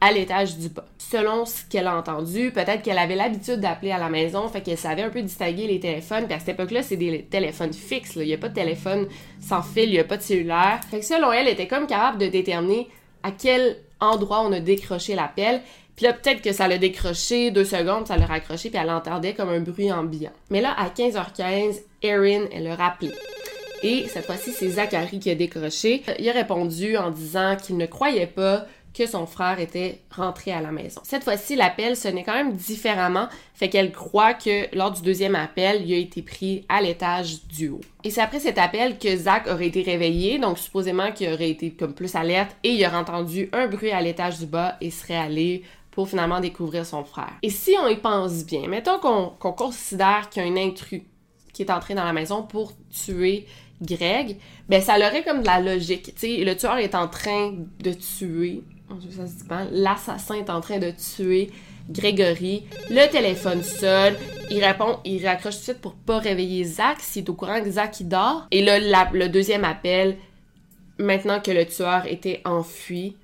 à 0.00 0.12
l'étage 0.12 0.56
du 0.56 0.68
bas. 0.68 0.86
Selon 0.98 1.44
ce 1.44 1.64
qu'elle 1.68 1.86
a 1.86 1.96
entendu, 1.96 2.50
peut-être 2.50 2.82
qu'elle 2.82 2.98
avait 2.98 3.14
l'habitude 3.14 3.60
d'appeler 3.60 3.92
à 3.92 3.98
la 3.98 4.08
maison, 4.08 4.48
fait 4.48 4.62
qu'elle 4.62 4.78
savait 4.78 5.02
un 5.02 5.10
peu 5.10 5.22
distinguer 5.22 5.66
les 5.66 5.78
téléphones, 5.78 6.24
puis 6.24 6.34
à 6.34 6.40
cette 6.40 6.50
époque-là, 6.50 6.82
c'est 6.82 6.96
des 6.96 7.22
téléphones 7.30 7.72
fixes, 7.72 8.16
il 8.16 8.26
n'y 8.26 8.34
a 8.34 8.38
pas 8.38 8.48
de 8.48 8.54
téléphone 8.54 9.06
sans 9.40 9.62
fil, 9.62 9.84
il 9.84 9.92
n'y 9.92 9.98
a 9.98 10.04
pas 10.04 10.16
de 10.16 10.22
cellulaire. 10.22 10.80
Fait 10.90 11.00
que 11.00 11.04
selon 11.04 11.32
elle, 11.32 11.46
elle 11.46 11.52
était 11.52 11.68
comme 11.68 11.86
capable 11.86 12.18
de 12.18 12.26
déterminer 12.26 12.88
à 13.22 13.30
quel 13.30 13.76
endroit 14.00 14.42
on 14.42 14.52
a 14.52 14.60
décroché 14.60 15.14
l'appel, 15.14 15.60
puis 15.94 16.06
là, 16.06 16.14
peut-être 16.14 16.40
que 16.40 16.52
ça 16.52 16.66
l'a 16.66 16.78
décroché 16.78 17.50
deux 17.50 17.66
secondes, 17.66 18.06
ça 18.06 18.16
l'a 18.16 18.26
raccroché, 18.26 18.70
puis 18.70 18.80
elle 18.82 18.90
entendait 18.90 19.34
comme 19.34 19.50
un 19.50 19.60
bruit 19.60 19.92
ambiant. 19.92 20.32
Mais 20.48 20.62
là, 20.62 20.74
à 20.76 20.88
15h15, 20.88 21.82
Erin, 22.02 22.46
elle 22.52 22.68
a 22.68 22.74
rappelé. 22.74 23.10
Et 23.82 24.06
cette 24.08 24.26
fois-ci, 24.26 24.52
c'est 24.52 24.68
Zachary 24.68 25.18
qui 25.18 25.30
a 25.30 25.34
décroché. 25.34 26.02
Il 26.18 26.28
a 26.28 26.32
répondu 26.32 26.96
en 26.96 27.10
disant 27.10 27.56
qu'il 27.56 27.76
ne 27.76 27.86
croyait 27.86 28.26
pas 28.26 28.66
que 28.92 29.06
son 29.06 29.26
frère 29.26 29.60
était 29.60 30.00
rentré 30.10 30.52
à 30.52 30.60
la 30.60 30.72
maison. 30.72 31.00
Cette 31.04 31.24
fois-ci, 31.24 31.56
l'appel 31.56 31.96
sonnait 31.96 32.24
quand 32.24 32.34
même 32.34 32.54
différemment, 32.54 33.28
fait 33.54 33.68
qu'elle 33.68 33.92
croit 33.92 34.34
que 34.34 34.74
lors 34.76 34.90
du 34.90 35.02
deuxième 35.02 35.36
appel, 35.36 35.82
il 35.86 35.94
a 35.94 35.96
été 35.96 36.22
pris 36.22 36.64
à 36.68 36.82
l'étage 36.82 37.46
du 37.46 37.68
haut. 37.68 37.80
Et 38.04 38.10
c'est 38.10 38.20
après 38.20 38.40
cet 38.40 38.58
appel 38.58 38.98
que 38.98 39.16
Zach 39.16 39.46
aurait 39.46 39.68
été 39.68 39.82
réveillé, 39.82 40.38
donc 40.38 40.58
supposément 40.58 41.12
qu'il 41.12 41.32
aurait 41.32 41.50
été 41.50 41.70
comme 41.70 41.94
plus 41.94 42.14
alerte 42.16 42.56
et 42.64 42.70
il 42.70 42.84
aurait 42.84 42.96
entendu 42.96 43.48
un 43.52 43.68
bruit 43.68 43.92
à 43.92 44.02
l'étage 44.02 44.38
du 44.40 44.46
bas 44.46 44.76
et 44.80 44.90
serait 44.90 45.16
allé 45.16 45.62
pour 45.92 46.08
finalement 46.08 46.40
découvrir 46.40 46.84
son 46.84 47.04
frère. 47.04 47.32
Et 47.42 47.50
si 47.50 47.74
on 47.80 47.88
y 47.88 47.96
pense 47.96 48.44
bien, 48.44 48.66
mettons 48.68 48.98
qu'on 48.98 49.52
considère 49.52 50.28
qu'il 50.30 50.42
y 50.42 50.46
a 50.46 50.50
un 50.50 50.56
intrus 50.56 51.02
qui 51.52 51.62
est 51.62 51.70
entré 51.70 51.94
dans 51.94 52.04
la 52.04 52.12
maison 52.12 52.42
pour 52.42 52.72
tuer 52.90 53.46
Greg, 53.82 54.36
ben 54.68 54.80
ça 54.80 54.96
aurait 54.96 55.22
comme 55.24 55.40
de 55.40 55.46
la 55.46 55.60
logique. 55.60 56.14
Tu 56.14 56.36
sais, 56.36 56.44
le 56.44 56.56
tueur 56.56 56.78
est 56.78 56.94
en 56.94 57.08
train 57.08 57.54
de 57.82 57.92
tuer, 57.92 58.62
l'assassin 59.72 60.34
est 60.34 60.50
en 60.50 60.60
train 60.60 60.78
de 60.78 60.90
tuer 60.90 61.50
Grégory, 61.88 62.64
le 62.88 63.10
téléphone 63.10 63.64
sonne, 63.64 64.14
il 64.48 64.64
répond, 64.64 64.98
il 65.04 65.26
raccroche 65.26 65.54
tout 65.54 65.58
de 65.58 65.64
suite 65.64 65.80
pour 65.80 65.94
pas 65.94 66.18
réveiller 66.18 66.62
Zach 66.62 66.98
s'il 67.00 67.24
est 67.24 67.30
au 67.30 67.34
courant 67.34 67.60
que 67.60 67.70
Zach 67.70 67.98
il 67.98 68.08
dort. 68.08 68.46
Et 68.52 68.62
là, 68.62 68.78
le 69.12 69.28
deuxième 69.28 69.64
appel, 69.64 70.16
maintenant 70.98 71.40
que 71.40 71.50
le 71.50 71.66
tueur 71.66 72.06
était 72.06 72.42
enfui, 72.44 73.16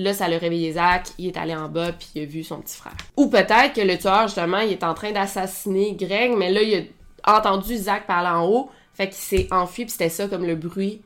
Là, 0.00 0.14
ça 0.14 0.28
l'a 0.28 0.38
réveillé 0.38 0.74
Zach, 0.74 1.08
il 1.18 1.26
est 1.26 1.36
allé 1.36 1.56
en 1.56 1.68
bas, 1.68 1.90
puis 1.90 2.08
il 2.14 2.22
a 2.22 2.24
vu 2.24 2.44
son 2.44 2.60
petit 2.60 2.76
frère. 2.76 2.92
Ou 3.16 3.26
peut-être 3.26 3.72
que 3.74 3.80
le 3.80 3.98
tueur, 3.98 4.28
justement, 4.28 4.60
il 4.60 4.70
est 4.70 4.84
en 4.84 4.94
train 4.94 5.10
d'assassiner 5.10 5.96
Greg, 5.98 6.36
mais 6.36 6.52
là, 6.52 6.62
il 6.62 6.86
a 7.24 7.38
entendu 7.38 7.76
Zach 7.76 8.06
parler 8.06 8.28
en 8.28 8.46
haut, 8.46 8.70
fait 8.98 9.06
qu'il 9.06 9.14
s'est 9.14 9.48
enfui, 9.52 9.84
puis 9.84 9.92
c'était 9.92 10.08
ça 10.08 10.26
comme 10.26 10.44
le 10.44 10.56
bruit 10.56 11.02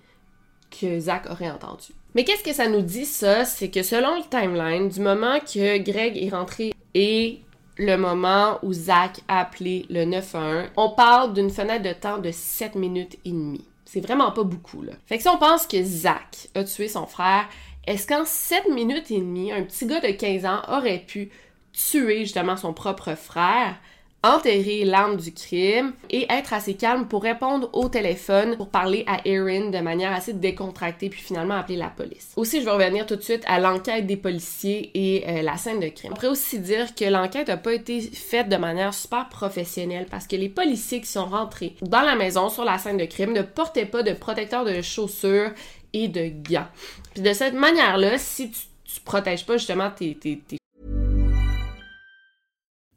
que 0.70 0.98
Zach 0.98 1.26
aurait 1.30 1.50
entendu. 1.50 1.92
Mais 2.14 2.24
qu'est-ce 2.24 2.42
que 2.42 2.54
ça 2.54 2.66
nous 2.66 2.80
dit, 2.80 3.04
ça? 3.04 3.44
C'est 3.44 3.68
que 3.68 3.82
selon 3.82 4.16
le 4.16 4.22
timeline, 4.30 4.88
du 4.88 5.00
moment 5.00 5.38
que 5.40 5.76
Greg 5.76 6.16
est 6.16 6.30
rentré 6.30 6.72
et 6.94 7.40
le 7.76 7.96
moment 7.96 8.58
où 8.62 8.72
Zach 8.72 9.20
a 9.28 9.40
appelé 9.40 9.84
le 9.90 10.06
911, 10.06 10.70
on 10.78 10.88
parle 10.88 11.34
d'une 11.34 11.50
fenêtre 11.50 11.84
de 11.84 11.92
temps 11.92 12.16
de 12.16 12.30
7 12.30 12.76
minutes 12.76 13.18
et 13.26 13.30
demie. 13.30 13.66
C'est 13.84 14.00
vraiment 14.00 14.32
pas 14.32 14.44
beaucoup, 14.44 14.80
là. 14.80 14.92
Fait 15.04 15.18
que 15.18 15.22
si 15.22 15.28
on 15.28 15.36
pense 15.36 15.66
que 15.66 15.82
Zach 15.82 16.48
a 16.54 16.64
tué 16.64 16.88
son 16.88 17.04
frère, 17.04 17.46
est-ce 17.86 18.06
qu'en 18.06 18.24
7 18.24 18.70
minutes 18.70 19.10
et 19.10 19.18
demie, 19.18 19.52
un 19.52 19.64
petit 19.64 19.84
gars 19.84 20.00
de 20.00 20.12
15 20.12 20.46
ans 20.46 20.62
aurait 20.68 21.04
pu 21.06 21.30
tuer 21.74 22.20
justement 22.20 22.56
son 22.56 22.72
propre 22.72 23.14
frère, 23.16 23.76
enterrer 24.22 24.84
l'arme 24.84 25.16
du 25.16 25.32
crime 25.32 25.92
et 26.10 26.26
être 26.30 26.52
assez 26.52 26.74
calme 26.74 27.06
pour 27.06 27.22
répondre 27.22 27.68
au 27.72 27.88
téléphone, 27.88 28.56
pour 28.56 28.68
parler 28.68 29.04
à 29.06 29.20
Erin 29.26 29.70
de 29.70 29.78
manière 29.78 30.12
assez 30.12 30.32
décontractée, 30.32 31.08
puis 31.08 31.20
finalement 31.20 31.54
appeler 31.54 31.76
la 31.76 31.88
police. 31.88 32.32
Aussi, 32.36 32.60
je 32.60 32.64
vais 32.64 32.70
revenir 32.70 33.06
tout 33.06 33.16
de 33.16 33.22
suite 33.22 33.42
à 33.46 33.58
l'enquête 33.58 34.06
des 34.06 34.16
policiers 34.16 34.90
et 34.94 35.24
euh, 35.28 35.42
la 35.42 35.56
scène 35.56 35.80
de 35.80 35.88
crime. 35.88 36.12
On 36.12 36.14
pourrait 36.14 36.28
aussi 36.28 36.58
dire 36.58 36.94
que 36.94 37.04
l'enquête 37.04 37.48
n'a 37.48 37.56
pas 37.56 37.74
été 37.74 38.00
faite 38.00 38.48
de 38.48 38.56
manière 38.56 38.94
super 38.94 39.28
professionnelle 39.28 40.06
parce 40.10 40.26
que 40.26 40.36
les 40.36 40.48
policiers 40.48 41.00
qui 41.00 41.08
sont 41.08 41.26
rentrés 41.26 41.74
dans 41.82 42.02
la 42.02 42.14
maison 42.14 42.48
sur 42.48 42.64
la 42.64 42.78
scène 42.78 42.98
de 42.98 43.06
crime 43.06 43.32
ne 43.32 43.42
portaient 43.42 43.86
pas 43.86 44.02
de 44.02 44.12
protecteur 44.12 44.64
de 44.64 44.82
chaussures 44.82 45.50
et 45.92 46.08
de 46.08 46.30
gants. 46.48 46.68
Puis 47.14 47.22
de 47.22 47.32
cette 47.32 47.54
manière-là, 47.54 48.18
si 48.18 48.50
tu, 48.50 48.60
tu 48.84 49.00
protèges 49.00 49.44
pas 49.44 49.56
justement 49.56 49.90
tes, 49.90 50.14
tes, 50.14 50.38
tes... 50.38 50.56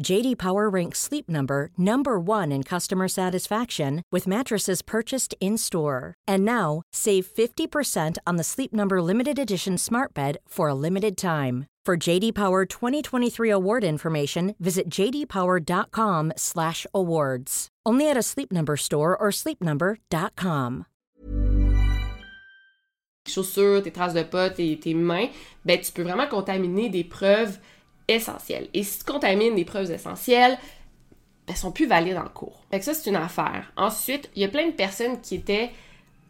JD 0.00 0.38
Power 0.38 0.70
ranks 0.70 1.00
Sleep 1.00 1.28
Number 1.28 1.70
number 1.76 2.18
1 2.18 2.50
in 2.52 2.62
customer 2.62 3.08
satisfaction 3.08 4.02
with 4.12 4.26
mattresses 4.26 4.80
purchased 4.82 5.34
in-store. 5.40 6.14
And 6.26 6.44
now, 6.44 6.82
save 6.92 7.26
50% 7.26 8.18
on 8.26 8.36
the 8.36 8.44
Sleep 8.44 8.72
Number 8.72 9.02
limited 9.02 9.38
edition 9.38 9.78
Smart 9.78 10.14
Bed 10.14 10.38
for 10.46 10.68
a 10.68 10.74
limited 10.74 11.16
time. 11.16 11.66
For 11.84 11.96
JD 11.96 12.34
Power 12.34 12.64
2023 12.64 13.50
award 13.50 13.84
information, 13.84 14.54
visit 14.60 14.88
jdpower.com/awards. 14.88 17.68
Only 17.84 18.08
at 18.08 18.16
a 18.16 18.22
Sleep 18.22 18.52
Number 18.52 18.76
store 18.76 19.16
or 19.16 19.30
sleepnumber.com. 19.30 20.86
chaussures, 23.26 23.82
tes 23.82 23.90
traces 23.90 24.14
de 24.14 24.24
pas, 24.24 24.50
tes, 24.50 24.76
tes 24.76 24.94
mains, 24.94 25.30
ben 25.64 25.80
tu 25.80 25.92
peux 25.92 26.02
vraiment 26.02 26.28
contaminer 26.28 26.88
des 26.88 27.04
preuves 27.04 27.58
essentielles. 28.08 28.68
Et 28.74 28.82
si 28.82 28.98
tu 28.98 29.04
contamines 29.04 29.54
des 29.54 29.64
preuves 29.64 29.90
essentielles, 29.90 30.58
ben, 31.46 31.52
elles 31.52 31.56
sont 31.56 31.72
plus 31.72 31.86
valides 31.86 32.16
en 32.16 32.28
cours. 32.28 32.62
Fait 32.70 32.80
ça, 32.80 32.94
c'est 32.94 33.10
une 33.10 33.16
affaire. 33.16 33.72
Ensuite, 33.76 34.30
il 34.36 34.42
y 34.42 34.44
a 34.44 34.48
plein 34.48 34.66
de 34.66 34.72
personnes 34.72 35.20
qui 35.20 35.36
étaient 35.36 35.70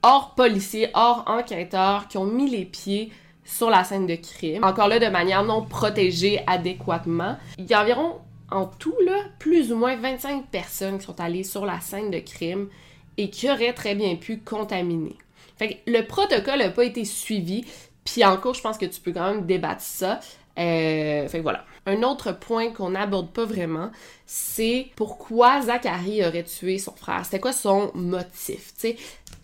hors 0.03 0.35
policiers, 0.35 0.89
hors 0.95 1.25
enquêteurs, 1.27 2.09
qui 2.09 2.19
ont 2.19 2.25
mis 2.25 2.49
les 2.49 2.65
pieds 2.65 3.13
sur 3.45 3.71
la 3.71 3.85
scène 3.85 4.07
de 4.07 4.15
crime. 4.15 4.65
Encore 4.65 4.89
là, 4.89 4.99
de 4.99 5.07
manière 5.09 5.45
non 5.45 5.63
protégée 5.63 6.41
adéquatement. 6.47 7.37
Il 7.59 7.67
y 7.67 7.75
a 7.75 7.83
environ, 7.83 8.21
en 8.51 8.67
tout, 8.67 8.95
là, 9.05 9.19
plus 9.39 9.73
ou 9.73 9.77
moins 9.77 9.97
25 9.97 10.47
personnes 10.47 10.99
qui 10.99 11.05
sont 11.07 11.21
allées 11.21 11.45
sur 11.45 11.67
la 11.67 11.81
scène 11.81 12.11
de 12.11 12.19
crime 12.19 12.69
et 13.17 13.31
qui 13.31 13.51
auraient 13.51 13.75
très 13.75 13.95
bien 13.95 14.17
pu 14.17 14.39
contaminer. 14.39 15.17
Fait 15.57 15.83
le 15.87 16.03
protocole 16.03 16.59
n'a 16.59 16.71
pas 16.71 16.85
été 16.85 17.05
suivi, 17.05 17.65
puis 18.05 18.25
en 18.25 18.37
cours, 18.37 18.55
je 18.55 18.63
pense 18.63 18.79
que 18.79 18.87
tu 18.87 19.01
peux 19.01 19.13
quand 19.13 19.33
même 19.33 19.47
débattre 19.47 19.83
ça. 19.83 20.21
Euh, 20.59 21.29
voilà. 21.43 21.65
Un 21.87 22.03
autre 22.03 22.33
point 22.33 22.71
qu'on 22.71 22.91
n'aborde 22.91 23.33
pas 23.33 23.45
vraiment, 23.45 23.91
c'est 24.25 24.87
pourquoi 24.95 25.63
Zachary 25.63 26.25
aurait 26.25 26.45
tué 26.45 26.79
son 26.79 26.93
frère. 26.93 27.25
C'était 27.25 27.41
quoi 27.41 27.53
son 27.53 27.91
motif, 27.95 28.73
tu? 28.79 28.95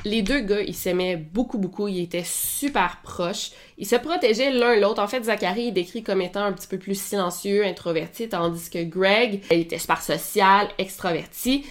Les 0.05 0.23
deux 0.23 0.41
gars, 0.41 0.61
ils 0.61 0.75
s'aimaient 0.75 1.17
beaucoup, 1.17 1.59
beaucoup. 1.59 1.88
Ils 1.88 2.03
étaient 2.03 2.23
super 2.25 3.00
proches. 3.03 3.50
Ils 3.79 3.87
se 3.87 3.97
protégeaient 3.97 4.53
l'un 4.53 4.77
l'autre. 4.77 5.03
En 5.03 5.09
fait, 5.09 5.25
Zachary 5.25 5.69
est 5.69 5.73
décrit 5.73 6.05
comme 6.05 6.23
étant 6.23 6.45
un 6.45 6.53
petit 6.53 6.69
peu 6.69 6.79
plus 6.79 7.00
silencieux, 7.00 7.65
introverti, 7.65 8.29
tandis 8.29 8.71
que 8.71 8.85
Greg, 8.85 9.43
il 9.50 9.61
était 9.61 9.79
super 9.79 10.00
social, 10.00 10.69
extraverti. 10.79 11.67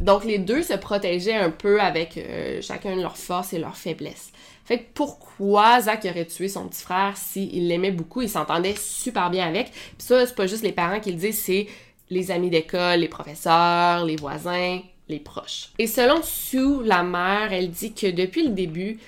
Donc, 0.00 0.24
les 0.24 0.38
deux 0.38 0.62
se 0.62 0.74
protégeaient 0.74 1.34
un 1.34 1.50
peu 1.50 1.80
avec 1.80 2.16
euh, 2.16 2.60
chacun 2.62 2.96
leurs 2.96 3.16
forces 3.16 3.52
et 3.52 3.58
leurs 3.58 3.76
faiblesses. 3.76 4.32
Fait 4.68 4.84
pourquoi 4.92 5.80
Zach 5.80 6.04
aurait 6.04 6.26
tué 6.26 6.46
son 6.46 6.68
petit 6.68 6.82
frère 6.82 7.16
s'il 7.16 7.68
l'aimait 7.68 7.90
beaucoup, 7.90 8.20
il 8.20 8.28
s'entendait 8.28 8.74
super 8.76 9.30
bien 9.30 9.48
avec? 9.48 9.70
Puis 9.70 10.06
ça, 10.06 10.26
c'est 10.26 10.34
pas 10.34 10.46
juste 10.46 10.62
les 10.62 10.72
parents 10.72 11.00
qui 11.00 11.10
le 11.10 11.16
disent, 11.16 11.38
c'est 11.38 11.68
les 12.10 12.30
amis 12.30 12.50
d'école, 12.50 13.00
les 13.00 13.08
professeurs, 13.08 14.04
les 14.04 14.16
voisins, 14.16 14.80
les 15.08 15.20
proches. 15.20 15.70
Et 15.78 15.86
selon 15.86 16.20
Sue, 16.22 16.84
la 16.84 17.02
mère, 17.02 17.50
elle 17.50 17.70
dit 17.70 17.94
que 17.94 18.08
depuis 18.08 18.42
le 18.42 18.50
début, 18.50 18.98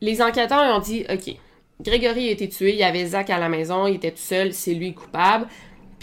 les 0.00 0.22
enquêteurs 0.22 0.74
ont 0.74 0.80
dit 0.80 1.04
OK, 1.12 1.36
Grégory 1.82 2.28
a 2.28 2.32
été 2.32 2.48
tué, 2.48 2.70
il 2.70 2.78
y 2.78 2.82
avait 2.82 3.04
Zach 3.04 3.28
à 3.28 3.38
la 3.38 3.50
maison, 3.50 3.86
il 3.86 3.96
était 3.96 4.12
tout 4.12 4.16
seul, 4.16 4.54
c'est 4.54 4.72
lui 4.72 4.94
coupable. 4.94 5.46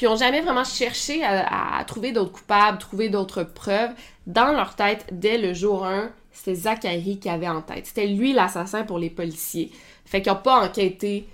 Puis 0.03 0.17
jamais 0.17 0.41
vraiment 0.41 0.65
cherché 0.65 1.23
à, 1.23 1.77
à 1.77 1.83
trouver 1.85 2.11
d'autres 2.11 2.33
coupables, 2.33 2.77
trouver 2.77 3.07
d'autres 3.07 3.43
preuves. 3.43 3.91
Dans 4.27 4.51
leur 4.51 4.75
tête, 4.75 5.05
dès 5.13 5.37
le 5.37 5.53
jour 5.53 5.85
1, 5.85 6.11
c'était 6.33 6.55
Zachary 6.55 7.19
qui 7.19 7.29
avait 7.29 7.47
en 7.47 7.61
tête. 7.61 7.85
C'était 7.85 8.07
lui 8.07 8.33
l'assassin 8.33 8.83
pour 8.83 8.99
les 8.99 9.09
policiers. 9.09 9.71
Fait 10.03 10.21
qu'ils 10.21 10.33
n'ont 10.33 10.39
pas 10.39 10.65
enquêté 10.65 11.25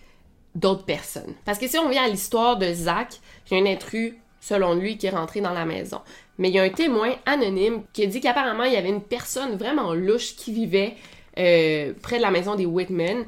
d'autres 0.53 0.85
personnes. 0.85 1.33
Parce 1.45 1.57
que 1.57 1.67
si 1.67 1.79
on 1.79 1.89
vient 1.89 2.03
à 2.03 2.09
l'histoire 2.09 2.57
de 2.57 2.71
Zach, 2.71 3.15
il 3.49 3.57
y 3.57 3.59
a 3.59 3.63
un 3.63 3.73
intrus, 3.73 4.13
selon 4.39 4.75
lui, 4.75 4.99
qui 4.99 5.07
est 5.07 5.11
rentré 5.17 5.41
dans 5.41 5.53
la 5.53 5.65
maison. 5.65 6.01
Mais 6.37 6.49
il 6.49 6.53
y 6.53 6.59
a 6.59 6.63
un 6.63 6.69
témoin 6.69 7.15
anonyme 7.25 7.81
qui 7.91 8.03
a 8.03 8.05
dit 8.05 8.21
qu'apparemment, 8.21 8.65
il 8.65 8.73
y 8.73 8.77
avait 8.77 8.89
une 8.89 9.01
personne 9.01 9.55
vraiment 9.55 9.95
louche 9.95 10.35
qui 10.35 10.53
vivait 10.53 10.93
euh, 11.39 11.93
près 12.03 12.17
de 12.17 12.21
la 12.21 12.29
maison 12.29 12.53
des 12.53 12.67
Whitman. 12.67 13.25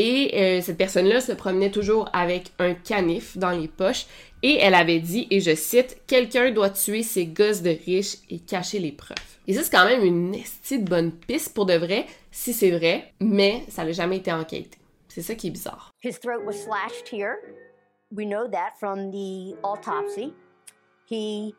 Et 0.00 0.30
euh, 0.32 0.60
cette 0.60 0.78
personne-là 0.78 1.20
se 1.20 1.32
promenait 1.32 1.72
toujours 1.72 2.08
avec 2.12 2.52
un 2.60 2.74
canif 2.74 3.36
dans 3.36 3.50
les 3.50 3.66
poches. 3.66 4.06
Et 4.44 4.54
elle 4.58 4.74
avait 4.74 5.00
dit, 5.00 5.26
et 5.32 5.40
je 5.40 5.56
cite, 5.56 6.00
Quelqu'un 6.06 6.52
doit 6.52 6.70
tuer 6.70 7.02
ces 7.02 7.26
gosses 7.26 7.62
de 7.62 7.70
riches 7.70 8.18
et 8.30 8.38
cacher 8.38 8.78
les 8.78 8.92
preuves. 8.92 9.16
Et 9.48 9.54
ça, 9.54 9.64
c'est 9.64 9.72
quand 9.72 9.86
même 9.86 10.04
une 10.04 10.36
estie 10.36 10.78
de 10.78 10.88
bonne 10.88 11.10
piste 11.10 11.52
pour 11.52 11.66
de 11.66 11.74
vrai, 11.74 12.06
si 12.30 12.52
c'est 12.52 12.70
vrai, 12.70 13.12
mais 13.18 13.64
ça 13.70 13.82
n'a 13.82 13.90
jamais 13.90 14.18
été 14.18 14.32
enquêté. 14.32 14.78
C'est 15.08 15.22
ça 15.22 15.34
qui 15.34 15.48
est 15.48 15.50
bizarre. 15.50 15.92
His 16.00 16.12
throat 16.20 16.44
was 16.46 16.52
slashed 16.52 17.08
here. 17.10 17.34
We 18.12 18.24
know 18.24 18.46
that 18.46 18.74
from 18.78 19.10
the 19.10 19.56
autopsy. 19.64 20.32
He 21.10 21.56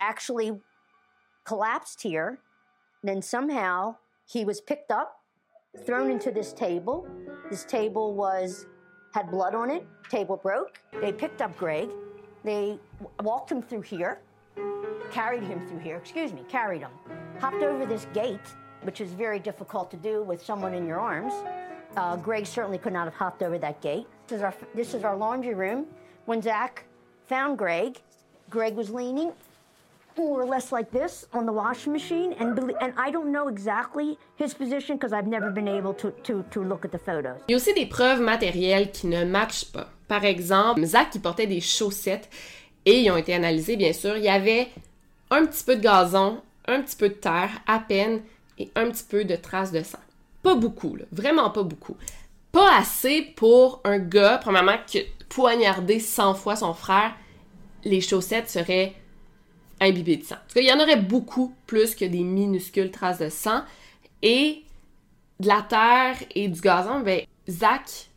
actually 0.00 0.52
collapsed 1.44 2.00
here. 2.02 2.38
Then 3.04 3.20
somehow 3.20 3.96
he 4.24 4.46
was 4.46 4.62
picked 4.62 4.90
up, 4.90 5.21
thrown 5.84 6.10
into 6.10 6.30
this 6.30 6.52
table. 6.52 7.06
This 7.50 7.64
table 7.64 8.14
was 8.14 8.66
had 9.14 9.30
blood 9.30 9.54
on 9.54 9.70
it. 9.70 9.86
Table 10.08 10.36
broke. 10.36 10.80
They 11.00 11.12
picked 11.12 11.42
up 11.42 11.56
Greg. 11.56 11.88
They 12.44 12.78
walked 13.22 13.50
him 13.50 13.62
through 13.62 13.82
here, 13.82 14.20
carried 15.10 15.44
him 15.44 15.66
through 15.68 15.78
here. 15.78 15.96
Excuse 15.96 16.32
me, 16.32 16.44
carried 16.48 16.82
him. 16.82 16.90
Hopped 17.38 17.62
over 17.62 17.86
this 17.86 18.06
gate, 18.12 18.40
which 18.82 19.00
is 19.00 19.12
very 19.12 19.38
difficult 19.38 19.90
to 19.92 19.96
do 19.96 20.22
with 20.22 20.44
someone 20.44 20.74
in 20.74 20.86
your 20.86 20.98
arms. 20.98 21.32
Uh, 21.96 22.16
Greg 22.16 22.46
certainly 22.46 22.78
could 22.78 22.92
not 22.92 23.04
have 23.04 23.14
hopped 23.14 23.42
over 23.42 23.58
that 23.58 23.80
gate. 23.80 24.06
This 24.26 24.38
is 24.38 24.42
our 24.42 24.54
this 24.74 24.94
is 24.94 25.04
our 25.04 25.16
laundry 25.16 25.54
room. 25.54 25.86
When 26.24 26.42
Zach 26.42 26.84
found 27.26 27.58
Greg, 27.58 28.00
Greg 28.50 28.74
was 28.74 28.90
leaning 28.90 29.32
more 30.16 30.42
or 30.42 30.46
less 30.48 30.72
like 30.72 30.90
this 30.90 31.26
on 31.32 31.44
the 31.46 31.52
washing 31.52 31.92
machine, 31.92 32.34
and 32.40 32.54
belie- 32.54 32.76
and 32.80 32.92
I 32.98 33.10
don't 33.10 33.30
know 33.32 33.48
exactly 33.48 34.18
his 34.36 34.54
position 34.54 34.96
because 34.96 35.12
I've 35.12 35.28
never 35.28 35.50
been 35.50 35.68
able 35.68 35.94
to, 35.94 36.10
to 36.24 36.44
to 36.50 36.62
look 36.62 36.84
at 36.84 36.90
the 36.90 36.98
photos. 36.98 37.36
Il 37.48 37.52
y 37.52 37.54
a 37.54 37.56
aussi 37.56 37.72
des 37.74 37.86
preuves 37.86 38.20
matérielles 38.20 38.90
qui 38.90 39.06
ne 39.06 39.24
matchent 39.24 39.66
pas. 39.72 39.88
Par 40.08 40.24
exemple, 40.24 40.84
Zach 40.84 41.10
qui 41.10 41.18
portait 41.18 41.46
des 41.46 41.60
chaussettes 41.60 42.28
et 42.84 43.00
ils 43.00 43.10
ont 43.10 43.16
été 43.16 43.34
analysés, 43.34 43.76
bien 43.76 43.92
sûr. 43.92 44.16
Il 44.16 44.24
y 44.24 44.28
avait 44.28 44.68
un 45.30 45.46
petit 45.46 45.64
peu 45.64 45.76
de 45.76 45.80
gazon, 45.80 46.40
un 46.66 46.82
petit 46.82 46.96
peu 46.96 47.08
de 47.08 47.14
terre, 47.14 47.50
à 47.66 47.78
peine, 47.78 48.20
et 48.58 48.70
un 48.74 48.90
petit 48.90 49.04
peu 49.04 49.24
de 49.24 49.36
traces 49.36 49.72
de 49.72 49.82
sang. 49.82 49.98
Pas 50.42 50.54
beaucoup. 50.54 50.96
Vraiment 51.10 51.48
pas 51.50 51.62
beaucoup. 51.62 51.96
Pas 52.50 52.76
assez 52.78 53.22
pour 53.22 53.80
un 53.84 53.98
gars, 53.98 54.38
premièrement, 54.42 54.76
qui 54.86 54.98
a 54.98 55.02
poignardé 55.30 55.98
100 56.00 56.34
fois 56.34 56.56
son 56.56 56.74
frère. 56.74 57.12
Les 57.84 58.00
chaussettes 58.02 58.50
seraient 58.50 58.94
imbibées 59.82 60.16
de 60.16 60.24
sang. 60.24 60.36
Il 60.56 60.64
y 60.64 60.72
en 60.72 60.80
aurait 60.80 60.96
beaucoup 60.96 61.54
plus 61.66 61.94
que 61.94 62.04
des 62.04 62.22
minuscules 62.22 62.90
traces 62.90 63.18
de 63.18 63.28
sang. 63.28 63.62
Et 64.22 64.62
de 65.40 65.48
la 65.48 65.62
terre 65.62 66.16
et 66.34 66.48
du 66.48 66.60
gazon, 66.60 67.00
ben, 67.00 67.22
Zach, 67.48 68.08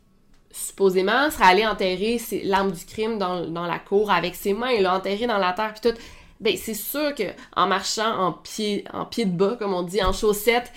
supposément, 0.50 1.30
serait 1.30 1.46
allé 1.46 1.66
enterrer 1.66 2.20
l'arme 2.44 2.70
du 2.70 2.84
crime 2.84 3.18
dans, 3.18 3.66
la 3.66 3.78
cour 3.78 4.10
avec 4.10 4.34
ses 4.34 4.54
mains. 4.54 4.70
Il 4.70 4.82
l'a 4.82 4.94
enterré 4.94 5.26
dans 5.26 5.38
la 5.38 5.52
terre, 5.52 5.74
puis 5.74 5.90
tout. 5.90 5.98
Ben, 6.38 6.56
c'est 6.56 6.74
sûr 6.74 7.14
que 7.14 7.24
en 7.56 7.66
marchant 7.66 8.14
en 8.18 8.32
pied, 8.32 8.84
en 8.92 9.06
pied 9.06 9.24
de 9.24 9.36
bas, 9.36 9.56
comme 9.58 9.74
on 9.74 9.82
dit, 9.82 10.02
en 10.02 10.12
chaussettes, 10.12 10.72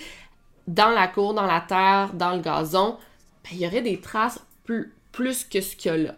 dans 0.66 0.90
la 0.90 1.06
cour, 1.06 1.34
dans 1.34 1.46
la 1.46 1.60
terre, 1.60 2.10
dans 2.14 2.34
le 2.34 2.40
gazon, 2.40 2.96
ben, 3.44 3.50
il 3.52 3.58
y 3.58 3.66
aurait 3.66 3.82
des 3.82 4.00
traces 4.00 4.40
plus, 4.64 4.92
plus 5.12 5.44
que 5.44 5.60
ce 5.60 5.76
qu'il 5.76 5.92
y 5.92 5.94
a 5.94 5.98
là. 5.98 6.14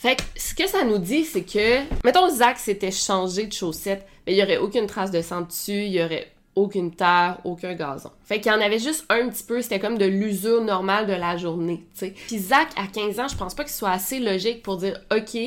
Fait 0.00 0.16
que 0.16 0.22
ce 0.34 0.54
que 0.54 0.66
ça 0.66 0.82
nous 0.82 0.96
dit, 0.96 1.26
c'est 1.26 1.42
que, 1.42 1.80
mettons, 2.06 2.26
Zach 2.30 2.56
s'était 2.56 2.90
changé 2.90 3.44
de 3.44 3.52
chaussettes, 3.52 4.06
ben, 4.24 4.32
il 4.32 4.38
y 4.38 4.42
aurait 4.42 4.56
aucune 4.56 4.86
trace 4.86 5.10
de 5.10 5.20
sang 5.20 5.42
dessus, 5.42 5.84
il 5.84 5.92
y 5.92 6.02
aurait 6.02 6.32
aucune 6.56 6.90
terre, 6.90 7.36
aucun 7.44 7.74
gazon. 7.74 8.10
Fait 8.24 8.40
qu'il 8.40 8.50
y 8.50 8.54
en 8.54 8.62
avait 8.62 8.78
juste 8.78 9.04
un 9.10 9.28
petit 9.28 9.44
peu, 9.44 9.60
c'était 9.60 9.78
comme 9.78 9.98
de 9.98 10.06
l'usure 10.06 10.62
normale 10.62 11.06
de 11.06 11.12
la 11.12 11.36
journée, 11.36 11.84
tu 11.92 12.06
sais. 12.06 12.14
Puis 12.28 12.38
Zach, 12.38 12.68
à 12.76 12.86
15 12.86 13.20
ans, 13.20 13.28
je 13.28 13.36
pense 13.36 13.54
pas 13.54 13.62
qu'il 13.62 13.74
soit 13.74 13.90
assez 13.90 14.20
logique 14.20 14.62
pour 14.62 14.78
dire, 14.78 14.98
OK, 15.14 15.38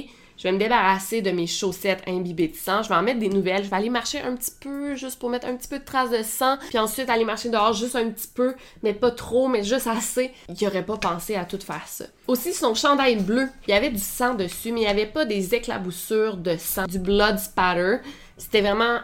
je 0.44 0.50
vais 0.50 0.52
me 0.56 0.60
débarrasser 0.60 1.22
de 1.22 1.32
mes 1.32 1.48
chaussettes 1.48 2.04
imbibées 2.06 2.50
de 2.50 2.56
sang, 2.58 2.84
je 2.84 2.90
vais 2.90 2.96
en 2.96 3.02
mettre 3.02 3.20
des 3.20 3.30
nouvelles, 3.30 3.64
je 3.64 3.70
vais 3.70 3.78
aller 3.78 3.90
marcher 3.90 4.20
un 4.20 4.36
petit 4.36 4.52
peu, 4.60 4.94
juste 4.94 5.18
pour 5.18 5.30
mettre 5.30 5.48
un 5.48 5.56
petit 5.56 5.70
peu 5.70 5.80
de 5.80 5.86
traces 5.86 6.10
de 6.10 6.22
sang, 6.22 6.58
puis 6.68 6.78
ensuite 6.78 7.10
aller 7.10 7.24
marcher 7.24 7.48
dehors 7.48 7.72
juste 7.72 7.96
un 7.96 8.10
petit 8.10 8.28
peu, 8.28 8.54
mais 8.82 8.94
pas 8.94 9.12
trop, 9.12 9.48
mais 9.48 9.64
juste 9.64 9.88
assez. 9.88 10.34
Il 10.50 10.68
aurait 10.68 10.86
pas 10.86 10.98
pensé 10.98 11.36
à 11.36 11.46
tout 11.46 11.60
faire 11.66 11.88
ça. 11.88 12.04
Aussi, 12.28 12.52
son 12.52 12.76
chandail 12.76 13.16
bleu, 13.16 13.48
il 13.70 13.72
y 13.72 13.74
avait 13.74 13.90
du 13.90 14.02
sang 14.02 14.34
dessus, 14.34 14.74
mais 14.74 14.82
il 14.82 14.84
y 14.84 14.88
avait 14.88 15.06
pas 15.06 15.24
des 15.24 15.56
éclaboussures 15.56 16.36
de 16.36 16.58
sang, 16.58 16.88
du 16.88 17.00
blood 17.00 17.40
spatter. 17.40 18.00
C'était 18.36 18.60
vraiment 18.60 19.00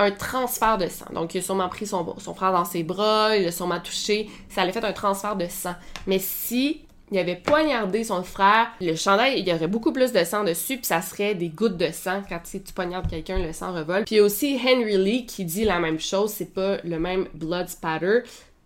un 0.00 0.10
transfert 0.10 0.76
de 0.76 0.88
sang. 0.88 1.06
Donc, 1.14 1.36
il 1.36 1.38
a 1.38 1.42
sûrement 1.42 1.68
pris 1.68 1.86
son, 1.86 2.04
frère 2.34 2.50
dans 2.50 2.64
ses 2.64 2.82
bras, 2.82 3.36
il 3.36 3.44
l'a 3.44 3.52
sûrement 3.52 3.78
touché, 3.78 4.28
ça 4.48 4.62
allait 4.62 4.72
fait 4.72 4.84
un 4.84 4.92
transfert 4.92 5.36
de 5.36 5.46
sang. 5.46 5.76
Mais 6.08 6.18
si 6.18 6.80
il 7.10 7.18
avait 7.18 7.36
poignardé 7.36 8.04
son 8.04 8.22
frère. 8.22 8.68
Le 8.80 8.94
chandail, 8.96 9.38
il 9.38 9.48
y 9.48 9.52
aurait 9.52 9.68
beaucoup 9.68 9.92
plus 9.92 10.12
de 10.12 10.24
sang 10.24 10.44
dessus, 10.44 10.76
puis 10.76 10.86
ça 10.86 11.02
serait 11.02 11.34
des 11.34 11.48
gouttes 11.48 11.76
de 11.76 11.90
sang. 11.92 12.22
Quand 12.28 12.40
tu, 12.50 12.58
poignardes 12.74 13.08
quelqu'un, 13.08 13.38
le 13.38 13.52
sang 13.52 13.72
revole. 13.72 14.04
Puis 14.04 14.20
aussi 14.20 14.58
Henry 14.58 14.96
Lee 14.96 15.26
qui 15.26 15.44
dit 15.44 15.64
la 15.64 15.78
même 15.78 16.00
chose, 16.00 16.30
c'est 16.30 16.52
pas 16.52 16.78
le 16.82 16.98
même 16.98 17.28
blood 17.34 17.68
spatter. 17.68 18.20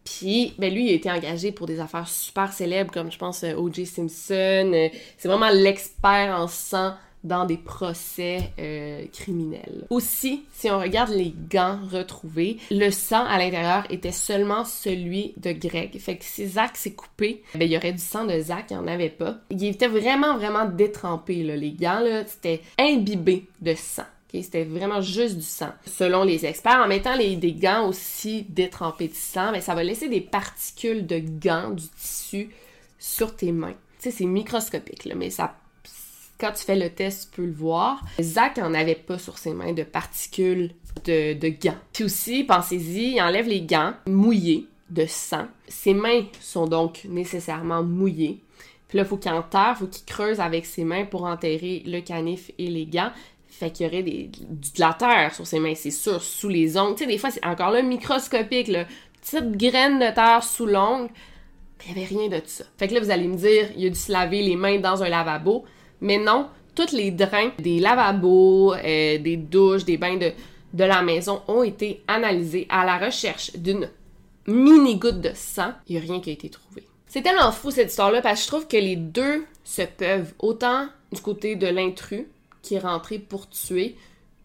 Puis, 0.04 0.54
ben 0.58 0.72
lui, 0.72 0.86
il 0.86 0.90
a 0.90 0.94
été 0.94 1.10
engagé 1.10 1.52
pour 1.52 1.66
des 1.66 1.80
affaires 1.80 2.08
super 2.08 2.50
célèbres, 2.50 2.90
comme 2.90 3.12
je 3.12 3.18
pense 3.18 3.44
O.J. 3.44 3.84
Simpson. 3.84 4.88
C'est 5.18 5.28
vraiment 5.28 5.50
l'expert 5.50 6.34
en 6.38 6.48
sang 6.48 6.94
dans 7.24 7.44
des 7.44 7.56
procès 7.56 8.52
euh, 8.58 9.04
criminels. 9.12 9.86
Aussi, 9.90 10.44
si 10.52 10.70
on 10.70 10.78
regarde 10.78 11.10
les 11.10 11.34
gants 11.50 11.78
retrouvés, 11.90 12.58
le 12.70 12.90
sang 12.90 13.24
à 13.24 13.38
l'intérieur 13.38 13.84
était 13.90 14.12
seulement 14.12 14.64
celui 14.64 15.34
de 15.36 15.52
Greg. 15.52 15.98
Fait 15.98 16.16
que 16.16 16.24
si 16.24 16.46
Zach 16.46 16.76
s'est 16.76 16.92
coupé, 16.92 17.42
ben, 17.54 17.64
il 17.64 17.72
y 17.72 17.76
aurait 17.76 17.92
du 17.92 18.02
sang 18.02 18.24
de 18.24 18.38
Zach, 18.40 18.66
il 18.70 18.76
n'y 18.76 18.82
en 18.82 18.86
avait 18.86 19.08
pas. 19.08 19.38
Il 19.50 19.64
était 19.64 19.88
vraiment, 19.88 20.36
vraiment 20.36 20.66
détrempé, 20.66 21.42
là. 21.42 21.56
Les 21.56 21.72
gants, 21.72 22.00
là, 22.00 22.24
c'était 22.26 22.62
imbibé 22.78 23.46
de 23.60 23.74
sang. 23.74 24.02
ok? 24.02 24.40
C'était 24.42 24.64
vraiment 24.64 25.00
juste 25.00 25.36
du 25.36 25.42
sang. 25.42 25.70
Selon 25.86 26.24
les 26.24 26.46
experts, 26.46 26.80
en 26.84 26.88
mettant 26.88 27.16
les, 27.16 27.36
des 27.36 27.52
gants 27.52 27.88
aussi 27.88 28.46
détrempés 28.48 29.08
de 29.08 29.14
sang, 29.14 29.52
ben, 29.52 29.60
ça 29.60 29.74
va 29.74 29.82
laisser 29.82 30.08
des 30.08 30.20
particules 30.20 31.06
de 31.06 31.18
gants, 31.18 31.70
du 31.70 31.86
tissu, 31.88 32.50
sur 32.98 33.34
tes 33.34 33.52
mains. 33.52 33.74
Tu 34.00 34.10
sais, 34.10 34.18
c'est 34.18 34.26
microscopique, 34.26 35.04
là, 35.04 35.14
mais 35.16 35.30
ça 35.30 35.56
quand 36.38 36.52
tu 36.52 36.64
fais 36.64 36.76
le 36.76 36.90
test, 36.90 37.30
tu 37.30 37.36
peux 37.36 37.46
le 37.46 37.52
voir. 37.52 38.02
Zach 38.20 38.58
en 38.58 38.74
avait 38.74 38.94
pas 38.94 39.18
sur 39.18 39.38
ses 39.38 39.52
mains 39.52 39.72
de 39.72 39.82
particules 39.82 40.70
de, 41.04 41.34
de 41.34 41.48
gants. 41.48 41.78
Puis 41.92 42.04
aussi, 42.04 42.44
pensez-y, 42.44 43.14
il 43.14 43.20
enlève 43.20 43.48
les 43.48 43.62
gants 43.62 43.94
mouillés 44.06 44.68
de 44.90 45.06
sang. 45.06 45.46
Ses 45.68 45.94
mains 45.94 46.22
sont 46.40 46.66
donc 46.66 47.04
nécessairement 47.08 47.82
mouillées. 47.82 48.40
Puis 48.88 48.96
là, 48.98 49.04
faut 49.04 49.18
qu'il 49.18 49.30
enterre, 49.32 49.76
faut 49.78 49.86
qu'il 49.86 50.04
creuse 50.04 50.40
avec 50.40 50.64
ses 50.64 50.84
mains 50.84 51.04
pour 51.04 51.24
enterrer 51.24 51.82
le 51.86 52.00
canif 52.00 52.50
et 52.58 52.68
les 52.68 52.86
gants. 52.86 53.10
Fait 53.48 53.70
qu'il 53.70 53.86
y 53.86 53.88
aurait 53.88 54.02
de 54.02 54.30
la 54.78 54.94
terre 54.94 55.34
sur 55.34 55.46
ses 55.46 55.58
mains, 55.58 55.74
c'est 55.74 55.90
sûr, 55.90 56.22
sous 56.22 56.48
les 56.48 56.78
ongles. 56.78 56.94
Tu 56.94 57.04
sais, 57.04 57.10
des 57.10 57.18
fois, 57.18 57.30
c'est 57.30 57.44
encore 57.44 57.70
là 57.70 57.82
microscopique, 57.82 58.68
là. 58.68 58.86
Petite 59.20 59.56
graine 59.56 59.98
de 59.98 60.14
terre 60.14 60.42
sous 60.42 60.64
l'ongle. 60.64 61.10
Il 61.84 61.94
n'y 61.94 62.00
avait 62.00 62.08
rien 62.08 62.28
de 62.28 62.40
ça. 62.46 62.64
Fait 62.78 62.88
que 62.88 62.94
là, 62.94 63.00
vous 63.00 63.10
allez 63.10 63.28
me 63.28 63.36
dire, 63.36 63.68
il 63.76 63.86
a 63.86 63.90
dû 63.90 63.98
se 63.98 64.10
laver 64.10 64.42
les 64.42 64.56
mains 64.56 64.78
dans 64.78 65.02
un 65.02 65.08
lavabo. 65.08 65.64
Mais 66.00 66.18
non, 66.18 66.48
tous 66.74 66.92
les 66.92 67.10
drains 67.10 67.50
des 67.58 67.80
lavabos, 67.80 68.74
euh, 68.74 69.18
des 69.18 69.36
douches, 69.36 69.84
des 69.84 69.96
bains 69.96 70.16
de, 70.16 70.32
de 70.72 70.84
la 70.84 71.02
maison 71.02 71.42
ont 71.48 71.62
été 71.62 72.02
analysés 72.06 72.66
à 72.68 72.84
la 72.84 72.98
recherche 72.98 73.52
d'une 73.56 73.90
mini-goutte 74.46 75.20
de 75.20 75.30
sang. 75.34 75.72
Il 75.88 75.96
n'y 75.96 76.02
a 76.02 76.04
rien 76.04 76.20
qui 76.20 76.30
a 76.30 76.32
été 76.32 76.48
trouvé. 76.48 76.84
C'est 77.06 77.22
tellement 77.22 77.52
fou 77.52 77.70
cette 77.70 77.90
histoire-là 77.90 78.20
parce 78.20 78.40
que 78.40 78.44
je 78.44 78.48
trouve 78.48 78.66
que 78.66 78.76
les 78.76 78.96
deux 78.96 79.44
se 79.64 79.82
peuvent, 79.82 80.34
autant 80.38 80.88
du 81.12 81.20
côté 81.20 81.56
de 81.56 81.66
l'intrus 81.66 82.24
qui 82.62 82.74
est 82.74 82.80
rentré 82.80 83.18
pour 83.18 83.48
tuer 83.48 83.96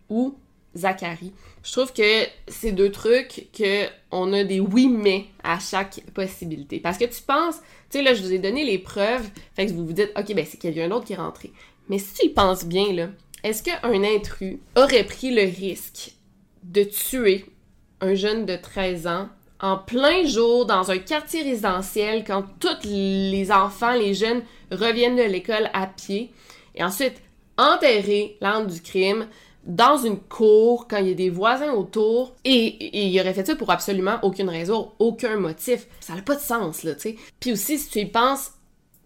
ou 0.10 0.36
Zachary. 0.76 1.34
Je 1.64 1.72
trouve 1.72 1.94
que 1.94 2.26
c'est 2.48 2.74
deux 2.74 2.92
trucs 2.92 3.48
que 3.58 3.86
on 4.12 4.34
a 4.34 4.44
des 4.44 4.60
oui 4.60 4.88
mais 4.88 5.26
à 5.44 5.60
chaque 5.60 6.02
possibilité. 6.14 6.80
Parce 6.80 6.98
que 6.98 7.06
tu 7.06 7.22
penses, 7.22 7.56
tu 7.90 7.98
sais 7.98 8.04
là 8.04 8.14
je 8.14 8.22
vous 8.22 8.34
ai 8.34 8.40
donné 8.40 8.66
les 8.66 8.78
preuves, 8.78 9.28
fait 9.56 9.66
que 9.66 9.72
vous 9.72 9.86
vous 9.86 9.94
dites 9.94 10.12
OK 10.18 10.34
ben 10.36 10.46
c'est 10.48 10.60
quelqu'un 10.60 10.90
d'autre 10.90 11.06
qui 11.06 11.14
est 11.14 11.18
rentré. 11.18 11.52
Mais 11.88 12.00
si 12.00 12.14
tu 12.14 12.26
y 12.28 12.30
penses 12.30 12.66
bien 12.66 12.92
là, 12.94 13.10
est-ce 13.44 13.64
qu'un 13.64 14.04
intrus 14.04 14.58
aurait 14.76 15.06
pris 15.06 15.34
le 15.34 15.44
risque 15.44 16.14
de 16.64 16.84
tuer 16.84 17.46
un 18.02 18.14
jeune 18.14 18.46
de 18.46 18.56
13 18.56 19.08
ans 19.08 19.30
en 19.60 19.78
plein 19.78 20.26
jour 20.26 20.66
dans 20.66 20.92
un 20.92 20.98
quartier 20.98 21.44
résidentiel 21.44 22.26
quand 22.26 22.44
tous 22.60 22.86
les 22.86 23.50
enfants, 23.52 23.94
les 23.94 24.14
jeunes 24.14 24.44
reviennent 24.72 25.16
de 25.16 25.24
l'école 25.24 25.70
à 25.74 25.88
pied 25.88 26.32
et 26.76 26.84
ensuite 26.84 27.22
enterrer 27.58 28.38
l'arme 28.42 28.68
du 28.68 28.82
crime 28.82 29.28
dans 29.66 29.98
une 29.98 30.20
cour 30.20 30.88
quand 30.88 30.98
il 30.98 31.08
y 31.08 31.12
a 31.12 31.16
des 31.16 31.30
voisins 31.30 31.72
autour 31.72 32.36
et, 32.44 33.08
il 33.08 33.20
aurait 33.20 33.34
fait 33.34 33.46
ça 33.46 33.56
pour 33.56 33.72
absolument 33.72 34.20
aucune 34.22 34.50
raison, 34.50 34.92
aucun 35.00 35.38
motif. 35.38 35.88
Ça 36.02 36.16
n'a 36.16 36.22
pas 36.22 36.36
de 36.36 36.42
sens 36.42 36.84
là, 36.84 36.96
tu 36.96 37.02
sais. 37.02 37.16
Puis 37.40 37.54
aussi 37.54 37.80
si 37.80 37.90
tu 37.90 38.00
y 38.00 38.06
penses, 38.06 38.52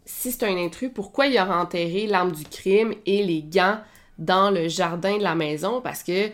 si 0.06 0.32
c'est 0.32 0.46
un 0.46 0.58
intrus, 0.58 0.90
pourquoi 0.94 1.28
il 1.28 1.40
aurait 1.40 1.54
enterré 1.54 2.08
l'arme 2.08 2.32
du 2.32 2.44
crime 2.44 2.94
et 3.06 3.24
les 3.24 3.44
gants 3.44 3.80
dans 4.18 4.50
le 4.50 4.68
jardin 4.68 5.18
de 5.18 5.24
la 5.24 5.36
maison? 5.36 5.82
Parce 5.82 6.02
que 6.02 6.30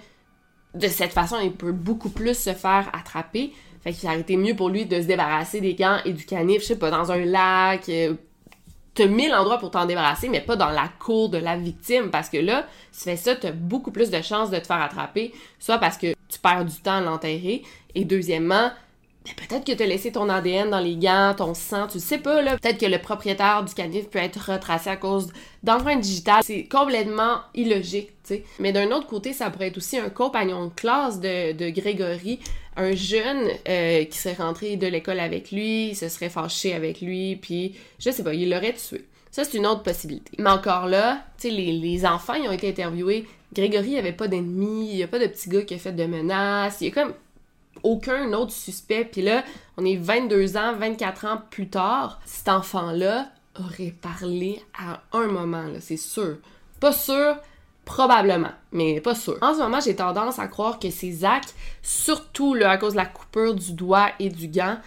de 0.73 0.87
cette 0.87 1.11
façon, 1.11 1.37
il 1.43 1.51
peut 1.51 1.71
beaucoup 1.71 2.09
plus 2.09 2.37
se 2.37 2.53
faire 2.53 2.89
attraper. 2.93 3.51
Fait 3.83 3.91
qu'il 3.91 4.07
aurait 4.07 4.21
été 4.21 4.37
mieux 4.37 4.55
pour 4.55 4.69
lui 4.69 4.85
de 4.85 5.01
se 5.01 5.07
débarrasser 5.07 5.59
des 5.59 5.75
gants 5.75 5.97
et 6.05 6.13
du 6.13 6.25
canif, 6.25 6.61
je 6.61 6.67
sais 6.67 6.79
pas, 6.79 6.89
dans 6.89 7.11
un 7.11 7.25
lac. 7.25 7.89
T'as 8.95 9.07
mille 9.07 9.33
endroits 9.33 9.57
pour 9.57 9.71
t'en 9.71 9.85
débarrasser, 9.85 10.29
mais 10.29 10.41
pas 10.41 10.55
dans 10.55 10.69
la 10.69 10.87
cour 10.99 11.29
de 11.29 11.39
la 11.39 11.57
victime, 11.57 12.11
parce 12.11 12.29
que 12.29 12.37
là, 12.37 12.67
si 12.91 13.03
tu 13.03 13.09
fais 13.09 13.15
ça, 13.17 13.35
t'as 13.35 13.51
beaucoup 13.51 13.91
plus 13.91 14.11
de 14.11 14.21
chances 14.21 14.51
de 14.51 14.59
te 14.59 14.67
faire 14.67 14.81
attraper, 14.81 15.33
soit 15.59 15.79
parce 15.79 15.97
que 15.97 16.13
tu 16.29 16.39
perds 16.39 16.65
du 16.65 16.75
temps 16.75 16.97
à 16.97 17.01
l'enterrer, 17.01 17.63
et 17.95 18.05
deuxièmement, 18.05 18.71
ben, 19.25 19.33
peut-être 19.35 19.65
que 19.65 19.71
t'as 19.71 19.85
laissé 19.85 20.11
ton 20.11 20.27
ADN 20.27 20.69
dans 20.69 20.79
les 20.79 20.97
gants, 20.97 21.33
ton 21.37 21.53
sang, 21.53 21.87
tu 21.87 21.99
sais 21.99 22.17
pas, 22.17 22.41
là. 22.41 22.57
Peut-être 22.57 22.79
que 22.79 22.85
le 22.85 22.99
propriétaire 22.99 23.63
du 23.63 23.73
canif 23.73 24.09
peut 24.09 24.19
être 24.19 24.51
retracé 24.51 24.89
à 24.89 24.97
cause 24.97 25.31
d'empreintes 25.63 26.01
digitales. 26.01 26.41
C'est 26.43 26.65
complètement 26.65 27.37
illogique, 27.53 28.09
tu 28.23 28.35
sais. 28.35 28.43
Mais 28.59 28.73
d'un 28.73 28.91
autre 28.91 29.07
côté, 29.07 29.31
ça 29.31 29.49
pourrait 29.49 29.67
être 29.67 29.77
aussi 29.77 29.97
un 29.97 30.09
compagnon 30.09 30.65
de 30.65 30.73
classe 30.73 31.21
de, 31.21 31.53
de 31.53 31.69
Grégory, 31.69 32.39
un 32.75 32.93
jeune 32.93 33.47
euh, 33.69 34.03
qui 34.03 34.17
serait 34.17 34.35
rentré 34.35 34.75
de 34.75 34.87
l'école 34.87 35.19
avec 35.19 35.51
lui, 35.51 35.89
il 35.89 35.95
se 35.95 36.09
serait 36.09 36.29
fâché 36.29 36.73
avec 36.73 37.01
lui, 37.01 37.37
puis 37.37 37.75
je 37.99 38.09
sais 38.09 38.23
pas, 38.23 38.33
il 38.33 38.49
l'aurait 38.49 38.73
tué. 38.73 39.05
Ça, 39.31 39.43
c'est 39.43 39.57
une 39.57 39.65
autre 39.65 39.83
possibilité. 39.83 40.31
Mais 40.37 40.49
encore 40.49 40.87
là, 40.87 41.23
tu 41.39 41.49
sais, 41.49 41.53
les, 41.53 42.05
enfants, 42.05 42.35
ils 42.35 42.47
ont 42.47 42.51
été 42.51 42.69
interviewés. 42.69 43.25
Grégory, 43.53 43.91
il 43.91 43.97
avait 43.97 44.11
pas 44.11 44.27
d'ennemis, 44.27 44.89
il 44.91 44.97
y 44.97 45.03
a 45.03 45.07
pas 45.07 45.19
de 45.19 45.27
petit 45.27 45.49
gars 45.49 45.61
qui 45.61 45.73
a 45.75 45.77
fait 45.77 45.91
de 45.91 46.05
menaces, 46.05 46.81
il 46.81 46.91
comme 46.91 47.13
aucun 47.81 48.31
autre 48.33 48.51
suspect. 48.51 49.05
Puis 49.05 49.21
là, 49.21 49.43
on 49.77 49.85
est 49.85 49.97
22 49.97 50.57
ans, 50.57 50.73
24 50.73 51.25
ans 51.25 51.41
plus 51.49 51.69
tard, 51.69 52.21
cet 52.25 52.49
enfant-là 52.49 53.29
aurait 53.59 53.93
parlé 54.01 54.61
à 54.77 55.01
un 55.11 55.27
moment, 55.27 55.63
là, 55.63 55.79
c'est 55.79 55.97
sûr. 55.97 56.37
Pas 56.79 56.91
sûr, 56.91 57.37
probablement, 57.85 58.51
mais 58.71 58.99
pas 59.01 59.15
sûr. 59.15 59.37
En 59.41 59.53
ce 59.53 59.59
moment, 59.59 59.79
j'ai 59.79 59.95
tendance 59.95 60.39
à 60.39 60.47
croire 60.47 60.79
que 60.79 60.89
c'est 60.89 61.11
Zach, 61.11 61.43
surtout 61.81 62.53
là, 62.53 62.71
à 62.71 62.77
cause 62.77 62.93
de 62.93 62.97
la 62.97 63.05
coupure 63.05 63.53
du 63.53 63.73
doigt 63.73 64.09
et 64.19 64.29
du 64.29 64.47
gant, 64.47 64.77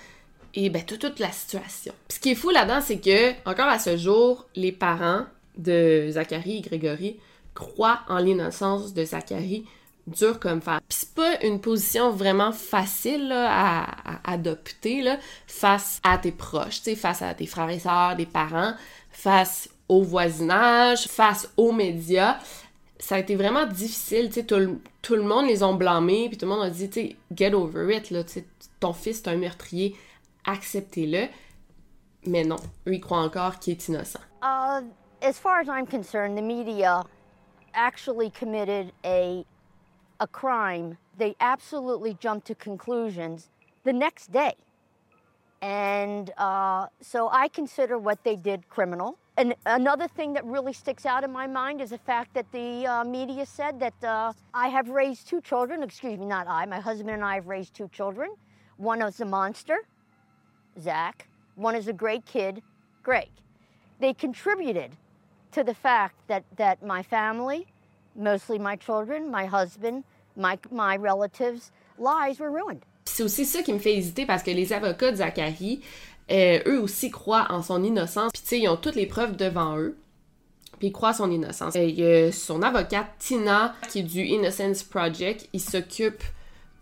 et 0.55 0.71
ben 0.71 0.83
toute, 0.83 1.19
la 1.19 1.31
situation. 1.31 1.93
Ce 2.09 2.19
qui 2.19 2.31
est 2.31 2.35
fou 2.35 2.51
là-dedans, 2.51 2.81
c'est 2.81 2.99
que, 2.99 3.33
encore 3.49 3.69
à 3.69 3.79
ce 3.79 3.97
jour, 3.97 4.47
les 4.57 4.73
parents 4.73 5.27
de 5.59 6.09
Zachary 6.11 6.59
et 6.59 6.61
Grégory 6.63 7.17
croient 7.55 8.01
en 8.09 8.19
l'innocence 8.19 8.95
de 8.95 9.05
Zachary 9.05 9.67
dur 10.07 10.39
comme 10.39 10.61
fer. 10.61 10.81
Puis 10.89 10.99
c'est 11.01 11.15
pas 11.15 11.43
une 11.43 11.61
position 11.61 12.11
vraiment 12.11 12.53
facile 12.53 13.33
à, 13.33 13.87
adopter 14.25 15.03
là, 15.03 15.19
face 15.47 16.01
à 16.03 16.19
tes 16.19 16.33
proches, 16.33 16.81
face 16.97 17.23
à 17.23 17.35
tes 17.35 17.47
frères 17.47 17.71
et 17.71 17.79
sœurs, 17.79 18.17
des 18.17 18.27
parents, 18.27 18.75
face 19.11 19.69
au 19.89 20.03
voisinage, 20.03 21.07
face 21.07 21.51
aux 21.57 21.73
médias. 21.73 22.39
Ça 22.99 23.17
a 23.17 23.19
été 23.19 23.37
vraiment 23.37 23.67
difficile, 23.67 24.29
tu 24.29 24.35
sais, 24.35 24.47
tout, 24.47 24.81
tout 25.03 25.17
le 25.17 25.23
monde 25.23 25.47
les 25.47 25.63
ont 25.63 25.75
blâmés, 25.75 26.29
puis 26.29 26.39
tout 26.39 26.47
le 26.47 26.53
monde 26.53 26.65
a 26.65 26.71
dit, 26.71 26.89
tu 26.89 27.01
sais, 27.01 27.17
get 27.35 27.53
over 27.53 27.95
it, 27.95 28.11
là, 28.11 28.23
ton 28.81 28.95
fils 28.95 29.21
est 29.21 29.29
un 29.29 29.37
meurtrier, 29.37 29.95
acceptez-le. 30.47 31.29
Mais 32.27 32.43
non, 32.43 32.57
eux, 32.87 32.95
ils 32.95 33.01
croient 33.01 33.21
encore 33.21 33.59
qu'il 33.59 33.73
est 33.75 33.89
innocent. 33.89 34.19
Uh, 34.43 34.83
as 35.23 35.39
far 35.39 35.61
as 35.61 35.69
I'm 35.69 35.87
concerned, 35.87 36.37
the 36.37 36.43
media 36.43 37.05
actually 37.75 38.31
committed 38.31 38.93
a 39.05 39.45
a 40.21 40.27
crime. 40.27 40.99
They 41.19 41.37
absolutely 41.41 42.15
jumped 42.15 42.47
to 42.49 42.55
conclusions 42.55 43.51
the 43.85 43.93
next 43.93 44.33
day, 44.33 44.55
and 45.63 46.31
uh, 46.39 46.87
so 47.01 47.29
I 47.31 47.49
consider 47.49 47.99
what 47.99 48.23
they 48.25 48.37
did 48.37 48.69
criminal. 48.69 49.19
And 49.39 49.55
another 49.67 50.09
thing 50.09 50.33
that 50.33 50.45
really 50.47 50.73
sticks 50.73 51.05
out 51.05 51.23
in 51.23 51.31
my 51.31 51.47
mind 51.47 51.83
is 51.83 51.91
the 51.91 51.99
fact 51.99 52.33
that 52.35 52.51
the 52.53 52.87
uh, 52.87 53.05
media 53.05 53.45
said 53.45 53.79
that 53.81 54.05
uh, 54.05 54.33
I 54.55 54.69
have 54.69 54.89
raised 54.89 55.29
two 55.29 55.43
children. 55.43 55.83
Excuse 55.83 56.19
me, 56.19 56.25
not 56.25 56.47
I. 56.49 56.65
My 56.65 56.81
husband 56.81 57.11
and 57.11 57.23
I 57.23 57.35
have 57.35 57.47
raised 57.47 57.75
two 57.75 57.89
children. 57.89 58.31
One 58.79 59.03
is 59.03 59.21
a 59.21 59.27
monster, 59.27 59.79
Zach. 60.81 61.29
One 61.55 61.75
is 61.75 61.89
a 61.89 61.93
great 61.93 62.25
kid, 62.25 62.63
Greg. 63.03 63.29
They 64.01 64.15
contributed 64.15 64.93
to 65.53 65.65
the 65.65 65.75
fact 65.75 66.17
that, 66.29 66.45
that 66.57 66.83
my 66.83 67.03
family, 67.03 67.67
mostly 68.17 68.59
my 68.59 68.77
children, 68.77 69.31
my 69.31 69.47
husband, 69.47 70.05
my, 70.37 70.59
my 70.71 70.97
relatives' 70.97 71.71
lives 71.99 72.39
were 72.39 72.51
ruined. 72.51 72.83
Puis 73.05 73.15
c'est 73.17 73.23
aussi 73.23 73.45
ça 73.45 73.63
qui 73.63 73.73
me 73.73 73.79
fait 73.79 73.97
hésiter 73.97 74.27
parce 74.27 74.43
que 74.43 74.51
les 74.51 74.73
avocats 74.73 75.13
de 75.13 75.17
Zachary, 75.17 75.81
euh, 76.31 76.61
eux 76.67 76.81
aussi 76.81 77.11
croient 77.11 77.47
en 77.51 77.63
son 77.63 77.85
innocence. 77.85 78.33
Puis 78.33 78.43
tu 78.43 78.49
sais, 78.49 78.61
ils 78.61 78.69
ont 78.69 78.77
toutes 78.77 78.97
les 78.97 79.07
preuves 79.07 79.37
devant 79.37 79.79
eux. 79.79 79.97
Puis 80.79 80.89
ils 80.89 80.93
croient 80.93 81.11
à 81.11 81.15
son 81.15 81.31
innocence. 81.31 81.75
Euh, 81.77 82.33
son 82.33 82.63
avocate, 82.63 83.07
Tina, 83.19 83.75
qui 83.89 84.01
est 84.01 84.03
du 84.03 84.23
Innocence 84.25 84.83
Project. 84.83 85.49
Il 85.53 85.61
s'occupe 85.61 86.23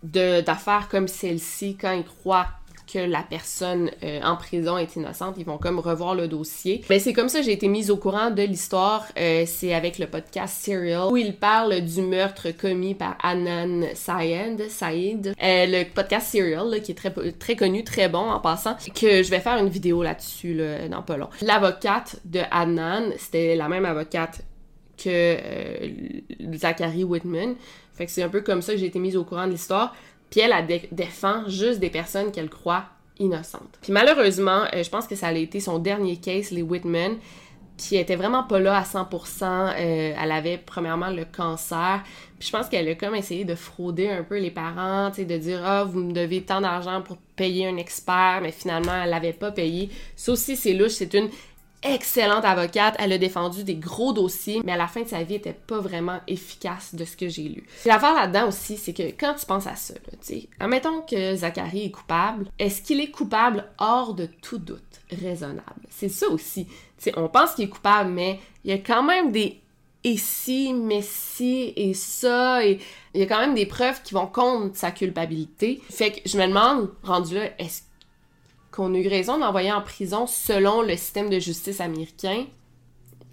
d'affaires 0.03 0.87
comme 0.89 1.07
celle-ci 1.07 1.77
quand 1.79 1.93
il 1.93 2.03
croit 2.03 2.47
que 2.91 2.99
la 2.99 3.23
personne 3.23 3.89
euh, 4.03 4.21
en 4.23 4.35
prison 4.35 4.77
est 4.77 4.95
innocente, 4.95 5.35
ils 5.37 5.45
vont 5.45 5.57
comme 5.57 5.79
revoir 5.79 6.15
le 6.15 6.27
dossier. 6.27 6.83
Mais 6.89 6.99
c'est 6.99 7.13
comme 7.13 7.29
ça 7.29 7.41
j'ai 7.41 7.51
été 7.51 7.67
mise 7.67 7.91
au 7.91 7.97
courant 7.97 8.31
de 8.31 8.41
l'histoire. 8.41 9.05
Euh, 9.17 9.43
c'est 9.47 9.73
avec 9.73 9.97
le 9.99 10.07
podcast 10.07 10.55
Serial 10.63 11.11
où 11.11 11.17
il 11.17 11.35
parle 11.35 11.81
du 11.81 12.01
meurtre 12.01 12.51
commis 12.51 12.95
par 12.95 13.17
Anan 13.23 13.85
Saïd. 13.93 14.61
Euh, 14.61 15.33
le 15.39 15.83
podcast 15.93 16.31
Serial 16.31 16.81
qui 16.81 16.91
est 16.91 16.95
très 16.95 17.13
très 17.39 17.55
connu, 17.55 17.83
très 17.83 18.09
bon 18.09 18.29
en 18.29 18.39
passant, 18.39 18.75
que 18.93 19.23
je 19.23 19.29
vais 19.29 19.39
faire 19.39 19.57
une 19.57 19.69
vidéo 19.69 20.03
là-dessus 20.03 20.53
là, 20.53 20.87
dans 20.87 21.01
pas 21.01 21.17
long. 21.17 21.29
L'avocate 21.41 22.19
de 22.25 22.41
Adnan, 22.51 23.11
c'était 23.17 23.55
la 23.55 23.67
même 23.67 23.85
avocate 23.85 24.41
que 24.97 25.37
Zachary 26.53 27.03
Whitman. 27.03 27.55
Fait 27.93 28.05
que 28.05 28.11
c'est 28.11 28.23
un 28.23 28.29
peu 28.29 28.41
comme 28.41 28.61
ça 28.61 28.73
que 28.73 28.79
j'ai 28.79 28.87
été 28.87 28.99
mise 28.99 29.15
au 29.15 29.23
courant 29.23 29.47
de 29.47 29.51
l'histoire. 29.51 29.95
Puis 30.35 30.43
elle, 30.43 30.51
elle 30.51 30.81
défend 30.91 31.47
juste 31.47 31.79
des 31.79 31.89
personnes 31.89 32.29
qu'elle 32.29 32.49
croit 32.49 32.83
innocentes. 33.19 33.79
Puis 33.81 33.93
malheureusement, 33.93 34.65
euh, 34.73 34.83
je 34.83 34.89
pense 34.89 35.07
que 35.07 35.15
ça 35.15 35.27
a 35.27 35.31
été 35.31 35.61
son 35.61 35.79
dernier 35.79 36.17
case, 36.17 36.51
les 36.51 36.61
Whitman. 36.61 37.15
Puis 37.77 37.95
elle 37.95 38.01
était 38.01 38.17
vraiment 38.17 38.43
pas 38.43 38.59
là 38.59 38.77
à 38.77 38.83
100%. 38.83 39.43
Euh, 39.43 40.13
elle 40.21 40.31
avait 40.33 40.57
premièrement 40.57 41.09
le 41.09 41.23
cancer. 41.23 42.03
Puis 42.37 42.49
je 42.49 42.51
pense 42.51 42.67
qu'elle 42.67 42.89
a 42.89 42.95
comme 42.95 43.15
essayé 43.15 43.45
de 43.45 43.55
frauder 43.55 44.09
un 44.09 44.23
peu 44.23 44.37
les 44.37 44.51
parents, 44.51 45.09
tu 45.09 45.23
de 45.23 45.37
dire 45.37 45.61
ah 45.63 45.85
vous 45.85 45.99
me 45.99 46.11
devez 46.11 46.41
tant 46.41 46.59
d'argent 46.59 47.01
pour 47.01 47.15
payer 47.37 47.69
un 47.69 47.77
expert, 47.77 48.39
mais 48.41 48.51
finalement 48.51 49.03
elle 49.05 49.11
l'avait 49.11 49.31
pas 49.31 49.53
payé. 49.53 49.89
Ça 50.17 50.33
aussi 50.33 50.57
c'est 50.57 50.73
louche, 50.73 50.91
c'est 50.91 51.13
une 51.13 51.29
excellente 51.85 52.43
avocate. 52.43 52.95
Elle 52.99 53.13
a 53.13 53.17
défendu 53.17 53.63
des 53.63 53.75
gros 53.75 54.11
dossiers, 54.13 54.61
mais 54.65 54.73
à 54.73 54.77
la 54.77 54.87
fin 54.87 55.03
de 55.03 55.07
sa 55.07 55.23
vie, 55.23 55.35
elle 55.35 55.39
était 55.39 55.53
pas 55.53 55.79
vraiment 55.79 56.19
efficace 56.27 56.95
de 56.95 57.05
ce 57.05 57.15
que 57.15 57.29
j'ai 57.29 57.43
lu. 57.43 57.63
L'affaire 57.85 58.13
là-dedans 58.13 58.47
aussi, 58.49 58.77
c'est 58.77 58.93
que 58.93 59.03
quand 59.03 59.35
tu 59.35 59.45
penses 59.45 59.67
à 59.67 59.75
ça, 59.75 59.93
tu 59.93 60.17
sais, 60.21 60.49
admettons 60.59 61.01
que 61.01 61.35
Zachary 61.35 61.85
est 61.85 61.91
coupable, 61.91 62.47
est-ce 62.59 62.81
qu'il 62.81 62.99
est 62.99 63.11
coupable 63.11 63.65
hors 63.77 64.13
de 64.13 64.27
tout 64.41 64.57
doute? 64.57 64.81
Raisonnable? 65.11 65.87
C'est 65.89 66.09
ça 66.09 66.27
aussi. 66.29 66.67
Tu 67.01 67.11
on 67.15 67.29
pense 67.29 67.53
qu'il 67.53 67.65
est 67.65 67.69
coupable, 67.69 68.09
mais 68.09 68.39
il 68.63 68.71
y 68.71 68.73
a 68.73 68.79
quand 68.79 69.03
même 69.03 69.31
des 69.31 69.61
et 70.05 70.17
si, 70.17 70.71
mais 70.71 71.01
si, 71.01 71.73
et 71.75 71.95
ça, 71.95 72.63
et 72.63 72.79
il 73.15 73.21
y 73.21 73.23
a 73.23 73.25
quand 73.25 73.39
même 73.39 73.55
des 73.55 73.65
preuves 73.65 74.03
qui 74.03 74.13
vont 74.13 74.27
contre 74.27 74.77
sa 74.77 74.91
culpabilité. 74.91 75.81
Fait 75.89 76.11
que 76.11 76.29
je 76.29 76.37
me 76.37 76.45
demande, 76.45 76.91
rendu 77.01 77.33
là, 77.33 77.45
est-ce 77.57 77.81
qu'on 78.75 78.93
a 78.93 78.97
eu 78.97 79.07
raison 79.07 79.35
de 79.35 79.41
l'envoyer 79.41 79.71
en 79.71 79.81
prison 79.81 80.27
selon 80.27 80.81
le 80.81 80.95
système 80.97 81.29
de 81.29 81.39
justice 81.39 81.79
américain? 81.79 82.45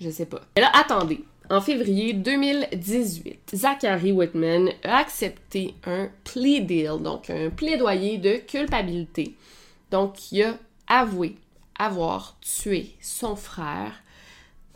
Je 0.00 0.10
sais 0.10 0.26
pas. 0.26 0.40
Mais 0.56 0.62
là, 0.62 0.70
attendez. 0.74 1.24
En 1.50 1.60
février 1.60 2.12
2018, 2.14 3.50
Zachary 3.54 4.12
Whitman 4.12 4.70
a 4.84 4.96
accepté 4.96 5.74
un 5.84 6.08
plea 6.24 6.60
deal, 6.60 7.02
donc 7.02 7.28
un 7.28 7.50
plaidoyer 7.50 8.16
de 8.16 8.36
culpabilité. 8.36 9.34
Donc, 9.90 10.32
il 10.32 10.44
a 10.44 10.54
avoué 10.86 11.36
avoir 11.78 12.36
tué 12.40 12.94
son 13.00 13.36
frère 13.36 13.92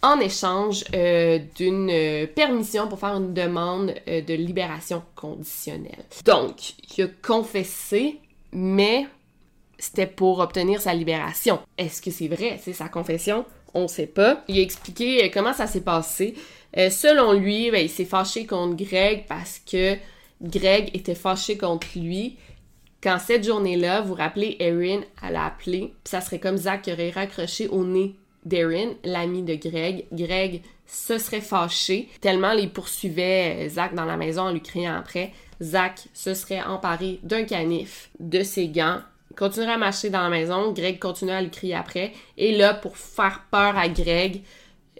en 0.02 0.20
échange 0.20 0.84
euh, 0.94 1.38
d'une 1.56 1.88
euh, 1.90 2.26
permission 2.26 2.88
pour 2.88 2.98
faire 2.98 3.16
une 3.16 3.32
demande 3.32 3.94
euh, 4.08 4.20
de 4.20 4.34
libération 4.34 5.02
conditionnelle. 5.14 6.04
Donc, 6.24 6.74
il 6.96 7.04
a 7.04 7.08
confessé, 7.22 8.20
mais 8.52 9.06
c'était 9.78 10.06
pour 10.06 10.38
obtenir 10.40 10.80
sa 10.80 10.94
libération. 10.94 11.60
Est-ce 11.78 12.00
que 12.02 12.10
c'est 12.10 12.28
vrai, 12.28 12.58
c'est 12.62 12.72
sa 12.72 12.88
confession? 12.88 13.44
On 13.74 13.88
sait 13.88 14.06
pas. 14.06 14.42
Il 14.48 14.58
a 14.58 14.62
expliqué 14.62 15.24
euh, 15.24 15.28
comment 15.32 15.52
ça 15.52 15.66
s'est 15.66 15.82
passé. 15.82 16.34
Euh, 16.76 16.90
selon 16.90 17.32
lui, 17.32 17.70
ben, 17.70 17.84
il 17.84 17.90
s'est 17.90 18.04
fâché 18.04 18.46
contre 18.46 18.76
Greg 18.76 19.24
parce 19.28 19.60
que 19.60 19.96
Greg 20.42 20.90
était 20.94 21.14
fâché 21.14 21.56
contre 21.56 21.86
lui. 21.96 22.36
Quand 23.02 23.18
cette 23.18 23.44
journée-là, 23.44 24.00
vous 24.00 24.14
rappelez, 24.14 24.56
Erin, 24.58 25.00
elle 25.22 25.36
a 25.36 25.46
appelé, 25.46 25.92
ça 26.04 26.20
serait 26.20 26.38
comme 26.38 26.56
Zach 26.56 26.82
qui 26.82 26.92
aurait 26.92 27.10
raccroché 27.10 27.68
au 27.68 27.84
nez 27.84 28.14
d'Erin, 28.44 28.94
l'ami 29.04 29.42
de 29.42 29.54
Greg. 29.54 30.06
Greg 30.12 30.62
se 30.86 31.18
serait 31.18 31.40
fâché 31.40 32.08
tellement 32.20 32.52
il 32.52 32.70
poursuivait 32.70 33.66
euh, 33.66 33.68
Zach 33.68 33.94
dans 33.94 34.04
la 34.04 34.16
maison 34.16 34.42
en 34.42 34.52
lui 34.52 34.62
criant 34.62 34.96
après. 34.96 35.32
Zach 35.60 36.08
se 36.14 36.34
serait 36.34 36.62
emparé 36.62 37.18
d'un 37.22 37.44
canif, 37.44 38.10
de 38.20 38.42
ses 38.42 38.68
gants, 38.68 39.00
continuerait 39.36 39.74
à 39.74 39.78
marcher 39.78 40.10
dans 40.10 40.22
la 40.22 40.28
maison. 40.28 40.72
Greg 40.72 40.98
continuait 40.98 41.34
à 41.34 41.42
lui 41.42 41.50
crier 41.50 41.74
après. 41.74 42.12
Et 42.36 42.56
là, 42.56 42.74
pour 42.74 42.96
faire 42.96 43.44
peur 43.50 43.76
à 43.76 43.88
Greg, 43.88 44.42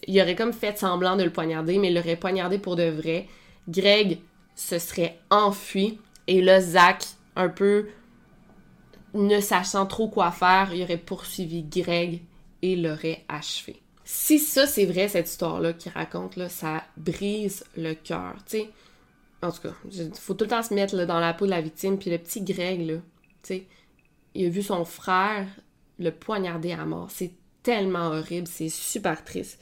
il 0.07 0.21
aurait 0.21 0.37
comme 0.37 0.53
fait 0.53 0.79
semblant 0.79 1.17
de 1.17 1.25
le 1.25 1.31
poignarder, 1.31 1.79
mais 1.79 1.89
il 1.89 1.95
l'aurait 1.95 2.17
poignardé 2.17 2.59
pour 2.59 2.77
de 2.77 2.89
vrai. 2.89 3.27
Greg 3.69 4.19
se 4.55 4.79
serait 4.79 5.19
enfui. 5.31 5.99
Et 6.27 6.43
là, 6.43 6.61
Zach, 6.61 7.05
un 7.35 7.49
peu 7.49 7.89
ne 9.15 9.41
sachant 9.41 9.87
trop 9.87 10.09
quoi 10.09 10.31
faire, 10.31 10.73
il 10.75 10.83
aurait 10.83 10.99
poursuivi 10.99 11.63
Greg 11.63 12.23
et 12.63 12.77
l'aurait 12.77 13.25
achevé. 13.29 13.81
Si 14.05 14.39
ça, 14.39 14.67
c'est 14.67 14.85
vrai, 14.85 15.09
cette 15.09 15.29
histoire-là 15.29 15.73
qu'il 15.73 15.93
raconte, 15.93 16.39
ça 16.49 16.85
brise 16.97 17.65
le 17.77 17.95
cœur. 17.95 18.37
Tu 18.47 18.63
en 19.43 19.53
tout 19.53 19.63
cas, 19.63 19.75
il 19.93 20.11
faut 20.15 20.35
tout 20.35 20.45
le 20.45 20.51
temps 20.51 20.63
se 20.63 20.75
mettre 20.75 20.97
dans 21.05 21.21
la 21.21 21.35
peau 21.35 21.45
de 21.45 21.51
la 21.51 21.61
victime. 21.61 21.99
Puis 21.99 22.11
le 22.11 22.19
petit 22.19 22.43
Greg, 22.43 22.87
là, 22.87 22.95
tu 22.95 23.03
sais, 23.43 23.67
il 24.37 24.47
a 24.47 24.49
vu 24.51 24.63
son 24.63 24.85
frère 24.85 25.47
le 25.99 26.11
poignarder 26.11 26.73
à 26.73 26.85
mort. 26.85 27.09
C'est 27.11 27.33
tellement 27.63 28.09
horrible, 28.09 28.47
c'est 28.47 28.69
super 28.69 29.25
triste. 29.25 29.61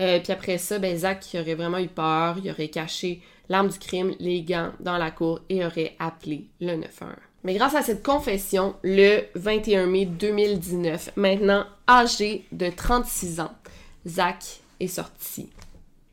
Euh, 0.00 0.20
puis 0.20 0.32
après 0.32 0.58
ça, 0.58 0.78
ben 0.78 0.96
Zach 0.96 1.20
qui 1.20 1.38
aurait 1.38 1.54
vraiment 1.54 1.78
eu 1.78 1.88
peur, 1.88 2.36
il 2.42 2.50
aurait 2.50 2.68
caché 2.68 3.22
l'arme 3.48 3.68
du 3.68 3.78
crime, 3.78 4.14
les 4.18 4.42
gants 4.42 4.72
dans 4.80 4.98
la 4.98 5.10
cour 5.10 5.40
et 5.48 5.64
aurait 5.64 5.96
appelé 5.98 6.48
le 6.60 6.76
911. 6.76 7.14
Mais 7.44 7.54
grâce 7.54 7.74
à 7.74 7.82
cette 7.82 8.02
confession, 8.02 8.74
le 8.82 9.22
21 9.36 9.86
mai 9.86 10.04
2019, 10.04 11.12
maintenant 11.16 11.64
âgé 11.88 12.44
de 12.50 12.68
36 12.68 13.40
ans, 13.40 13.54
Zach 14.06 14.60
est 14.80 14.88
sorti 14.88 15.48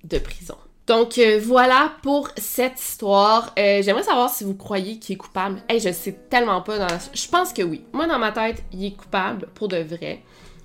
de 0.03 0.19
prison. 0.19 0.57
Donc 0.85 1.17
euh, 1.17 1.39
voilà 1.41 1.93
pour 2.01 2.29
cette 2.37 2.79
histoire. 2.79 3.53
Euh, 3.57 3.81
j'aimerais 3.81 4.03
savoir 4.03 4.29
si 4.29 4.43
vous 4.43 4.55
croyez 4.55 4.99
qu'il 4.99 5.15
est 5.15 5.17
coupable. 5.17 5.61
Hey, 5.69 5.79
je 5.79 5.91
sais 5.91 6.11
tellement 6.29 6.61
pas. 6.61 6.87
Je 7.13 7.27
pense 7.27 7.53
que 7.53 7.61
oui. 7.61 7.83
Moi, 7.93 8.05
dans 8.07 8.19
ma 8.19 8.31
tête, 8.31 8.63
il 8.73 8.85
est 8.85 8.91
coupable 8.91 9.47
pour 9.55 9.69
de 9.69 9.77
vrai. 9.77 10.21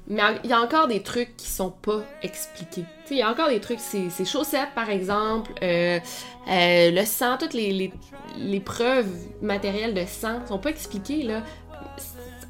Mais 0.08 0.22
il 0.42 0.50
y 0.50 0.52
a 0.52 0.60
encore 0.60 0.88
des 0.88 1.02
trucs 1.02 1.36
qui 1.36 1.48
sont 1.48 1.70
pas 1.70 2.02
expliqués. 2.22 2.84
Il 3.10 3.18
y 3.18 3.22
a 3.22 3.30
encore 3.30 3.48
des 3.48 3.60
trucs, 3.60 3.78
ses, 3.78 4.10
chaussettes 4.24 4.70
par 4.74 4.88
exemple, 4.88 5.52
euh, 5.62 6.00
le 6.46 7.04
sang, 7.04 7.36
toutes 7.38 7.52
les, 7.52 7.92
les, 8.38 8.60
preuves 8.60 9.10
matérielles 9.42 9.92
de 9.92 10.04
sang 10.06 10.40
sont 10.46 10.58
pas 10.58 10.70
expliquées. 10.70 11.28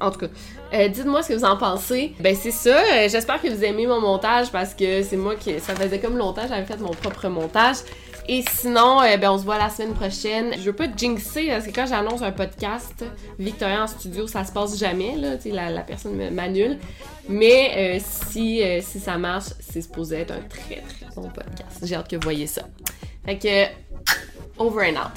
En 0.01 0.11
tout 0.11 0.19
cas, 0.19 0.27
euh, 0.73 0.87
dites-moi 0.87 1.23
ce 1.23 1.29
que 1.29 1.33
vous 1.33 1.43
en 1.45 1.57
pensez. 1.57 2.13
Ben 2.19 2.35
c'est 2.35 2.51
ça. 2.51 2.77
Euh, 2.77 3.09
j'espère 3.09 3.41
que 3.41 3.47
vous 3.47 3.63
aimez 3.63 3.85
mon 3.85 3.99
montage 3.99 4.51
parce 4.51 4.73
que 4.73 5.03
c'est 5.03 5.17
moi 5.17 5.35
qui 5.35 5.59
ça 5.59 5.75
faisait 5.75 5.99
comme 5.99 6.17
longtemps 6.17 6.43
j'avais 6.47 6.65
fait 6.65 6.77
mon 6.77 6.91
propre 6.91 7.27
montage. 7.27 7.77
Et 8.27 8.43
sinon, 8.49 9.01
euh, 9.01 9.17
ben 9.17 9.31
on 9.31 9.37
se 9.39 9.43
voit 9.43 9.57
la 9.57 9.69
semaine 9.69 9.93
prochaine. 9.93 10.53
Je 10.53 10.61
veux 10.61 10.73
pas 10.73 10.85
jinxer 10.95 11.47
parce 11.47 11.65
que 11.65 11.71
quand 11.71 11.87
j'annonce 11.87 12.21
un 12.21 12.31
podcast, 12.31 13.03
Victoria 13.39 13.83
en 13.83 13.87
studio, 13.87 14.27
ça 14.27 14.45
se 14.45 14.51
passe 14.51 14.77
jamais 14.77 15.15
là. 15.15 15.31
La, 15.45 15.69
la 15.71 15.81
personne 15.81 16.29
m'annule. 16.29 16.77
Mais 17.27 17.99
si 17.99 18.61
si 18.81 18.99
ça 18.99 19.17
marche, 19.17 19.49
c'est 19.59 19.81
supposé 19.81 20.17
être 20.21 20.31
un 20.31 20.41
très 20.41 20.81
très 20.81 21.07
bon 21.15 21.29
podcast. 21.29 21.79
J'ai 21.83 21.95
hâte 21.95 22.07
que 22.07 22.15
vous 22.15 22.23
voyez 22.23 22.47
ça. 22.47 22.61
Fait 23.25 23.37
que 23.37 23.65
over 24.59 24.91
and 24.91 24.97
out. 24.97 25.11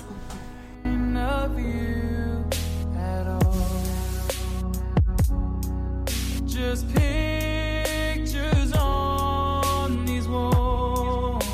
Just 6.53 6.87
pictures 6.95 8.73
on 8.75 10.05
these 10.05 10.29
walls, 10.29 11.45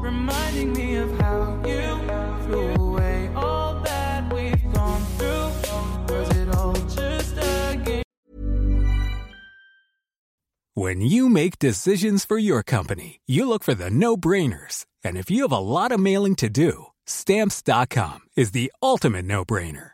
reminding 0.00 0.74
me 0.74 0.96
of 0.96 1.18
how 1.18 1.62
you 1.66 2.54
away. 2.74 3.30
All 3.34 3.80
that 3.80 4.32
we've 4.32 4.72
gone 4.74 5.02
through, 5.16 6.14
was 6.14 6.36
it 6.36 6.54
all 6.54 6.74
just 6.74 7.36
a 7.38 7.80
game? 7.82 8.02
When 10.74 11.00
you 11.00 11.30
make 11.30 11.58
decisions 11.58 12.26
for 12.26 12.36
your 12.36 12.62
company, 12.62 13.20
you 13.26 13.48
look 13.48 13.64
for 13.64 13.74
the 13.74 13.88
no 13.88 14.16
brainers. 14.16 14.84
And 15.02 15.16
if 15.16 15.30
you 15.30 15.42
have 15.42 15.52
a 15.52 15.58
lot 15.58 15.90
of 15.90 16.00
mailing 16.00 16.34
to 16.36 16.50
do, 16.50 16.86
stamps.com 17.06 18.20
is 18.36 18.50
the 18.50 18.70
ultimate 18.82 19.24
no 19.24 19.44
brainer. 19.44 19.93